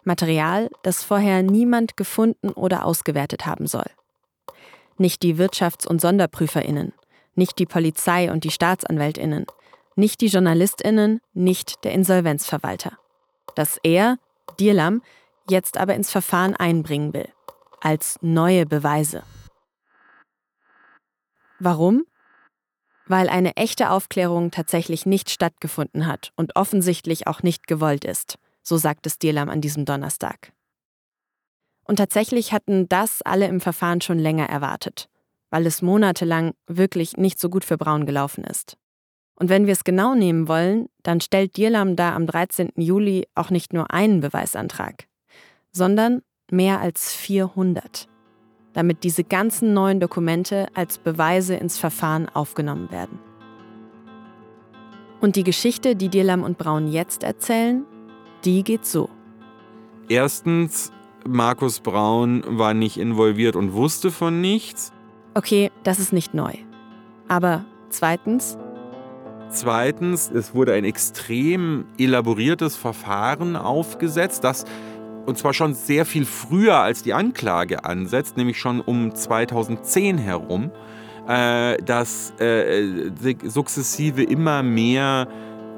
[0.07, 3.90] Material, das vorher niemand gefunden oder ausgewertet haben soll.
[4.98, 6.92] Nicht die Wirtschafts- und Sonderprüferinnen,
[7.34, 9.46] nicht die Polizei und die Staatsanwältinnen,
[9.94, 12.98] nicht die Journalistinnen, nicht der Insolvenzverwalter.
[13.54, 14.18] Das er,
[14.61, 15.02] Dierlam,
[15.50, 17.28] jetzt aber ins Verfahren einbringen will,
[17.80, 19.22] als neue Beweise.
[21.59, 22.04] Warum?
[23.07, 28.77] Weil eine echte Aufklärung tatsächlich nicht stattgefunden hat und offensichtlich auch nicht gewollt ist, so
[28.77, 30.53] sagt es Dierlam an diesem Donnerstag.
[31.85, 35.09] Und tatsächlich hatten das alle im Verfahren schon länger erwartet,
[35.51, 38.77] weil es monatelang wirklich nicht so gut für Braun gelaufen ist.
[39.39, 42.71] Und wenn wir es genau nehmen wollen, dann stellt Dierlam da am 13.
[42.77, 45.07] Juli auch nicht nur einen Beweisantrag
[45.77, 48.09] sondern mehr als 400,
[48.73, 53.19] damit diese ganzen neuen Dokumente als Beweise ins Verfahren aufgenommen werden.
[55.21, 57.85] Und die Geschichte, die Dirlam und Braun jetzt erzählen,
[58.47, 59.11] die geht so.
[60.09, 60.92] Erstens,
[61.28, 64.92] Markus Braun war nicht involviert und wusste von nichts.
[65.34, 66.55] Okay, das ist nicht neu.
[67.28, 68.57] Aber zweitens,
[69.49, 74.64] Zweitens, es wurde ein extrem elaboriertes Verfahren aufgesetzt, das
[75.24, 80.70] und zwar schon sehr viel früher als die Anklage ansetzt, nämlich schon um 2010 herum,
[81.28, 83.11] äh, dass äh,
[83.44, 85.28] sukzessive immer mehr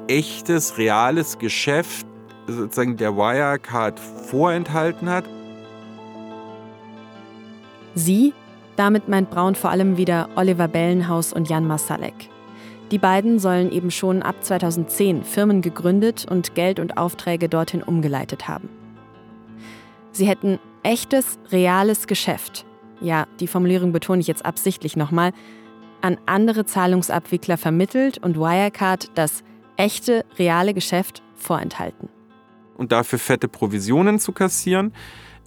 [0.07, 2.05] echtes, reales Geschäft
[2.51, 5.25] sozusagen der Wirecard vorenthalten hat.
[7.95, 8.33] Sie,
[8.75, 12.29] damit meint Braun vor allem wieder Oliver Bellenhaus und Jan Masalek.
[12.91, 18.47] Die beiden sollen eben schon ab 2010 Firmen gegründet und Geld und Aufträge dorthin umgeleitet
[18.47, 18.69] haben.
[20.11, 22.65] Sie hätten echtes, reales Geschäft,
[23.01, 25.31] ja, die Formulierung betone ich jetzt absichtlich nochmal,
[26.01, 29.43] an andere Zahlungsabwickler vermittelt und Wirecard das
[29.77, 32.09] echte, reale Geschäft vorenthalten.
[32.79, 34.93] Und dafür fette Provisionen zu kassieren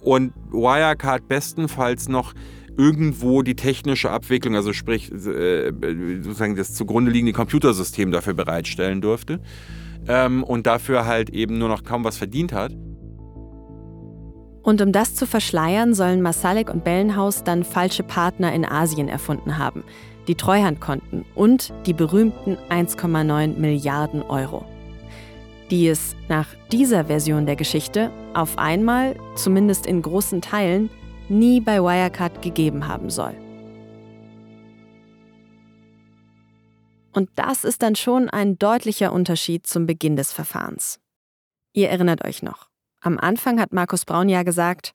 [0.01, 2.33] und Wirecard bestenfalls noch
[2.77, 5.71] irgendwo die technische Abwicklung, also sprich äh,
[6.21, 9.39] sozusagen das zugrunde liegende Computersystem dafür bereitstellen durfte
[10.07, 12.71] ähm, und dafür halt eben nur noch kaum was verdient hat.
[14.61, 19.57] Und um das zu verschleiern, sollen Masalek und Bellenhaus dann falsche Partner in Asien erfunden
[19.57, 19.83] haben,
[20.27, 24.65] die Treuhandkonten und die berühmten 1,9 Milliarden Euro.
[25.71, 30.89] Die es nach dieser Version der Geschichte auf einmal, zumindest in großen Teilen,
[31.29, 33.33] nie bei Wirecard gegeben haben soll.
[37.13, 40.99] Und das ist dann schon ein deutlicher Unterschied zum Beginn des Verfahrens.
[41.71, 42.69] Ihr erinnert euch noch.
[43.01, 44.93] Am Anfang hat Markus Braun ja gesagt,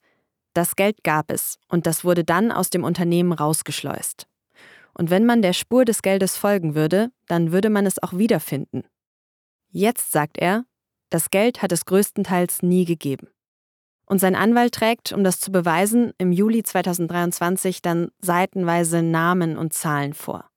[0.55, 4.27] das Geld gab es und das wurde dann aus dem Unternehmen rausgeschleust.
[4.95, 8.85] Und wenn man der Spur des Geldes folgen würde, dann würde man es auch wiederfinden.
[9.71, 10.64] Jetzt sagt er,
[11.11, 13.29] das Geld hat es größtenteils nie gegeben.
[14.07, 19.75] Und sein Anwalt trägt, um das zu beweisen, im Juli 2023 dann seitenweise Namen und
[19.75, 20.49] Zahlen vor.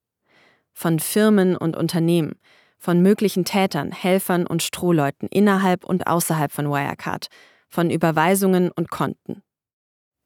[0.71, 2.39] Von Firmen und Unternehmen,
[2.77, 7.27] von möglichen Tätern, Helfern und Strohleuten innerhalb und außerhalb von Wirecard,
[7.67, 9.43] von Überweisungen und Konten.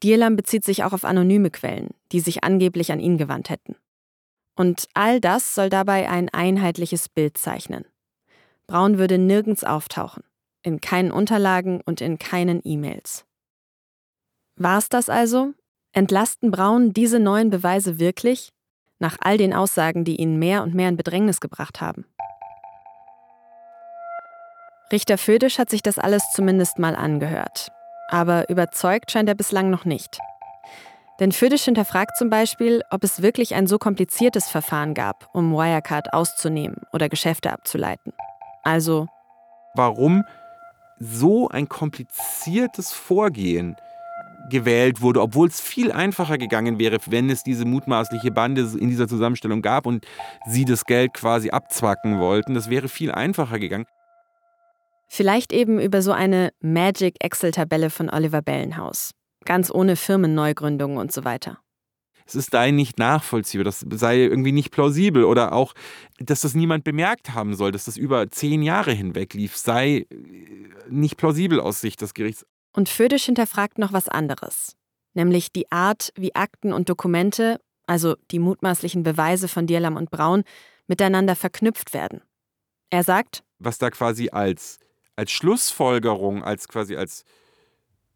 [0.03, 3.75] Dierlam bezieht sich auch auf anonyme Quellen, die sich angeblich an ihn gewandt hätten.
[4.55, 7.85] Und all das soll dabei ein einheitliches Bild zeichnen,
[8.67, 10.23] Braun würde nirgends auftauchen,
[10.63, 13.25] in keinen Unterlagen und in keinen E-Mails.
[14.55, 15.53] War es das also?
[15.91, 18.51] Entlasten Braun diese neuen Beweise wirklich?
[18.99, 22.05] Nach all den Aussagen, die ihn mehr und mehr in Bedrängnis gebracht haben.
[24.91, 27.69] Richter Födisch hat sich das alles zumindest mal angehört.
[28.09, 30.19] Aber überzeugt scheint er bislang noch nicht.
[31.19, 36.13] Denn Födisch hinterfragt zum Beispiel, ob es wirklich ein so kompliziertes Verfahren gab, um Wirecard
[36.13, 38.13] auszunehmen oder Geschäfte abzuleiten.
[38.65, 39.07] Also.
[39.75, 40.23] Warum
[40.99, 43.75] so ein kompliziertes Vorgehen
[44.49, 49.07] gewählt wurde, obwohl es viel einfacher gegangen wäre, wenn es diese mutmaßliche Bande in dieser
[49.07, 50.05] Zusammenstellung gab und
[50.45, 52.53] sie das Geld quasi abzwacken wollten.
[52.53, 53.85] Das wäre viel einfacher gegangen.
[55.07, 59.11] Vielleicht eben über so eine Magic Excel-Tabelle von Oliver Bellenhaus.
[59.45, 61.59] Ganz ohne Firmenneugründungen und so weiter.
[62.25, 65.73] Es ist da nicht nachvollziehbar, das sei irgendwie nicht plausibel oder auch,
[66.17, 70.57] dass das niemand bemerkt haben soll, dass das über zehn Jahre hinweg lief, sei äh,
[70.89, 72.45] nicht plausibel aus Sicht des Gerichts.
[72.73, 74.75] Und Födisch hinterfragt noch was anderes,
[75.13, 80.43] nämlich die Art, wie Akten und Dokumente, also die mutmaßlichen Beweise von Dierlam und Braun,
[80.87, 82.21] miteinander verknüpft werden.
[82.89, 84.79] Er sagt, was da quasi als
[85.15, 87.23] als Schlussfolgerung, als quasi als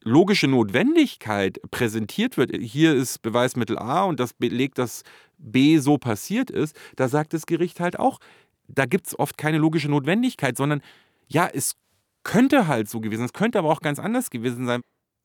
[0.03, 5.03] logische Notwendigkeit präsentiert wird, hier ist Beweismittel A und das belegt, dass
[5.37, 8.19] B so passiert ist, da sagt das Gericht halt auch,
[8.67, 10.81] da gibt es oft keine logische Notwendigkeit, sondern
[11.27, 11.75] ja, es
[12.23, 14.81] könnte halt so gewesen es könnte aber auch ganz anders gewesen sein.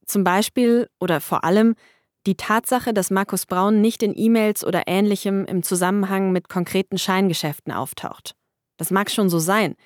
[0.07, 1.75] Zum Beispiel oder vor allem
[2.27, 7.72] die Tatsache, dass Markus Braun nicht in E-Mails oder ähnlichem im Zusammenhang mit konkreten Scheingeschäften
[7.72, 8.35] auftaucht.
[8.77, 9.77] Das mag schon so sein,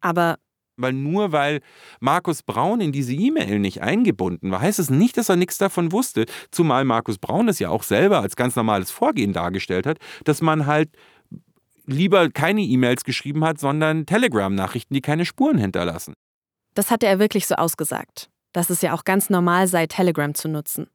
[0.00, 0.38] aber
[0.76, 1.60] weil nur weil
[2.00, 5.92] Markus Braun in diese E-Mail nicht eingebunden war, heißt es nicht, dass er nichts davon
[5.92, 6.26] wusste.
[6.50, 10.66] Zumal Markus Braun es ja auch selber als ganz normales Vorgehen dargestellt hat, dass man
[10.66, 10.90] halt
[11.86, 16.14] lieber keine E-Mails geschrieben hat, sondern Telegram-Nachrichten, die keine Spuren hinterlassen.
[16.74, 20.48] Das hatte er wirklich so ausgesagt, dass es ja auch ganz normal sei, Telegram zu
[20.48, 20.88] nutzen.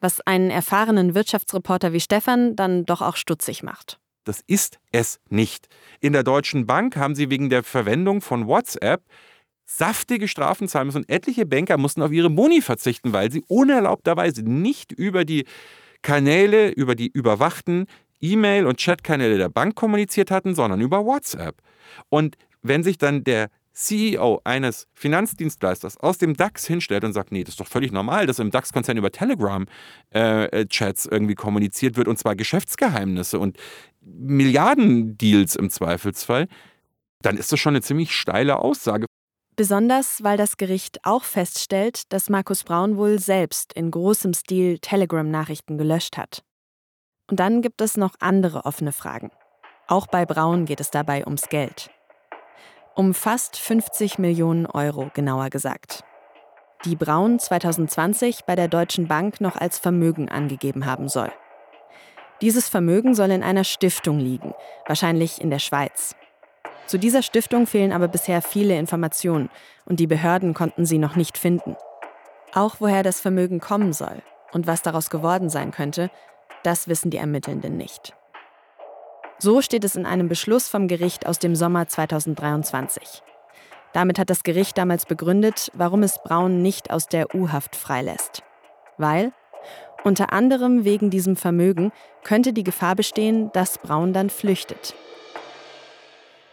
[0.00, 3.98] Was einen erfahrenen Wirtschaftsreporter wie Stefan dann doch auch stutzig macht.
[4.28, 5.68] Das ist es nicht.
[6.00, 9.02] In der Deutschen Bank haben sie wegen der Verwendung von WhatsApp
[9.64, 14.42] saftige Strafen zahlen müssen und etliche Banker mussten auf ihre Boni verzichten, weil sie unerlaubterweise
[14.42, 15.46] nicht über die
[16.02, 17.86] Kanäle, über die überwachten
[18.20, 21.62] E-Mail- und Chatkanäle der Bank kommuniziert hatten, sondern über WhatsApp.
[22.10, 23.48] Und wenn sich dann der
[23.78, 28.26] CEO eines Finanzdienstleisters aus dem DAX hinstellt und sagt, nee, das ist doch völlig normal,
[28.26, 33.56] dass im DAX-Konzern über Telegram-Chats äh, irgendwie kommuniziert wird und zwar Geschäftsgeheimnisse und
[34.00, 36.48] Milliardendeals im Zweifelsfall,
[37.22, 39.06] dann ist das schon eine ziemlich steile Aussage.
[39.54, 45.78] Besonders, weil das Gericht auch feststellt, dass Markus Braun wohl selbst in großem Stil Telegram-Nachrichten
[45.78, 46.42] gelöscht hat.
[47.30, 49.30] Und dann gibt es noch andere offene Fragen.
[49.86, 51.90] Auch bei Braun geht es dabei ums Geld.
[52.98, 56.02] Um fast 50 Millionen Euro genauer gesagt.
[56.84, 61.30] Die Braun 2020 bei der Deutschen Bank noch als Vermögen angegeben haben soll.
[62.40, 64.52] Dieses Vermögen soll in einer Stiftung liegen,
[64.84, 66.16] wahrscheinlich in der Schweiz.
[66.88, 69.48] Zu dieser Stiftung fehlen aber bisher viele Informationen
[69.84, 71.76] und die Behörden konnten sie noch nicht finden.
[72.52, 76.10] Auch woher das Vermögen kommen soll und was daraus geworden sein könnte,
[76.64, 78.12] das wissen die Ermittelnden nicht.
[79.40, 83.22] So steht es in einem Beschluss vom Gericht aus dem Sommer 2023.
[83.92, 88.42] Damit hat das Gericht damals begründet, warum es Braun nicht aus der U-Haft freilässt.
[88.96, 89.32] Weil,
[90.02, 91.92] unter anderem wegen diesem Vermögen,
[92.24, 94.96] könnte die Gefahr bestehen, dass Braun dann flüchtet.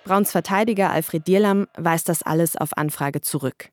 [0.03, 3.69] Brauns Verteidiger Alfred Dierlam weist das alles auf Anfrage zurück.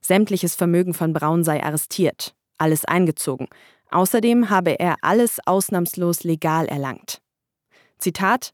[0.00, 3.48] Sämtliches Vermögen von Braun sei arrestiert, alles eingezogen.
[3.90, 7.20] Außerdem habe er alles ausnahmslos legal erlangt.
[7.98, 8.52] Zitat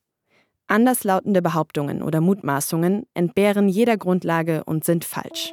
[0.68, 5.52] Anderslautende Behauptungen oder Mutmaßungen entbehren jeder Grundlage und sind falsch.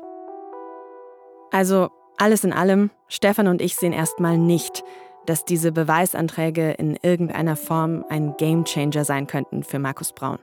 [1.52, 4.84] Also alles in allem, Stefan und ich sehen erstmal nicht,
[5.26, 10.40] dass diese Beweisanträge in irgendeiner Form ein Gamechanger sein könnten für Markus Braun.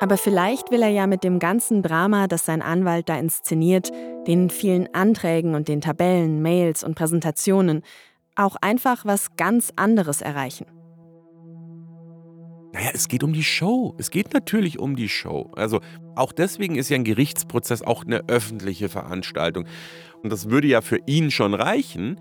[0.00, 3.90] Aber vielleicht will er ja mit dem ganzen Drama, das sein Anwalt da inszeniert,
[4.26, 7.82] den vielen Anträgen und den Tabellen, Mails und Präsentationen,
[8.34, 10.66] auch einfach was ganz anderes erreichen.
[12.74, 13.94] Naja, es geht um die Show.
[13.98, 15.52] Es geht natürlich um die Show.
[15.54, 15.80] Also
[16.16, 19.64] auch deswegen ist ja ein Gerichtsprozess auch eine öffentliche Veranstaltung.
[20.24, 22.18] Und das würde ja für ihn schon reichen,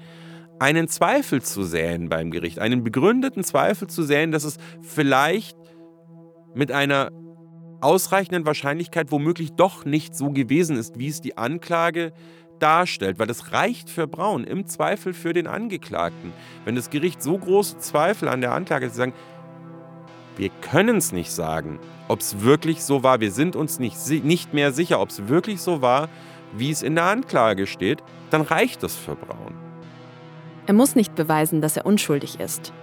[0.60, 5.58] einen Zweifel zu säen beim Gericht, einen begründeten Zweifel zu säen, dass es vielleicht
[6.54, 7.10] mit einer
[7.82, 12.14] ausreichenden Wahrscheinlichkeit womöglich doch nicht so gewesen ist, wie es die Anklage
[12.60, 16.32] darstellt, weil das reicht für Braun im Zweifel für den Angeklagten.
[16.64, 19.14] Wenn das Gericht so große Zweifel an der Anklage hat, sagen,
[20.36, 23.20] Wir können es nicht sagen, ob es wirklich so war.
[23.20, 26.10] Wir sind uns nicht, nicht mehr sicher, ob es wirklich so war,
[26.56, 28.02] wie es in der Anklage steht.
[28.32, 29.54] Dann reicht es für Braun.
[30.66, 32.74] Er muss nicht beweisen, dass er unschuldig ist.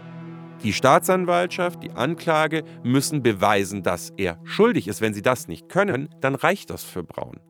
[0.63, 5.01] Die Staatsanwaltschaft, die Anklage müssen beweisen, dass er schuldig ist.
[5.01, 7.41] Wenn sie das nicht können, dann reicht das für Braun.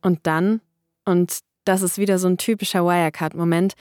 [0.00, 0.60] Und dann,
[1.04, 3.74] und das ist wieder so ein typischer Wirecard-Moment,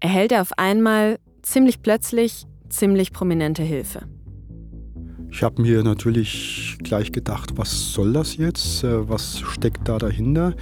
[0.00, 4.02] erhält er auf einmal ziemlich plötzlich ziemlich prominente Hilfe.
[5.30, 8.84] Ich habe mir natürlich gleich gedacht, was soll das jetzt?
[8.84, 10.54] Äh, was steckt da dahinter?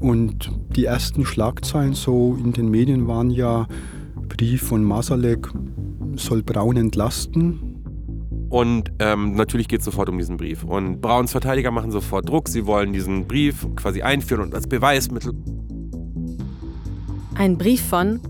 [0.00, 3.66] Und die ersten Schlagzeilen so in den Medien waren ja,
[4.28, 5.48] Brief von Masalek
[6.16, 7.60] soll Braun entlasten.
[8.50, 10.64] Und ähm, natürlich geht es sofort um diesen Brief.
[10.64, 12.48] Und Brauns Verteidiger machen sofort Druck.
[12.48, 15.32] Sie wollen diesen Brief quasi einführen und als Beweismittel.
[17.34, 18.20] Ein Brief von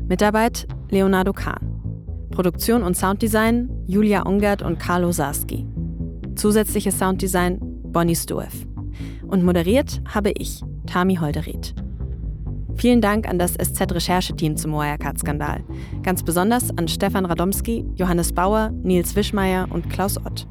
[0.08, 1.82] Mitarbeit Leonardo Kahn.
[2.32, 5.66] Produktion und Sounddesign Julia Ungert und Carlo Sarski.
[6.36, 8.66] Zusätzliches Sounddesign Bonnie Stoev.
[9.28, 11.74] Und moderiert habe ich, Tami Holderried.
[12.76, 15.64] Vielen Dank an das SZ-Rechercheteam zum Wirecard-Skandal.
[16.04, 20.48] Ganz besonders an Stefan Radomski, Johannes Bauer, Nils Wischmeier und Klaus Ott.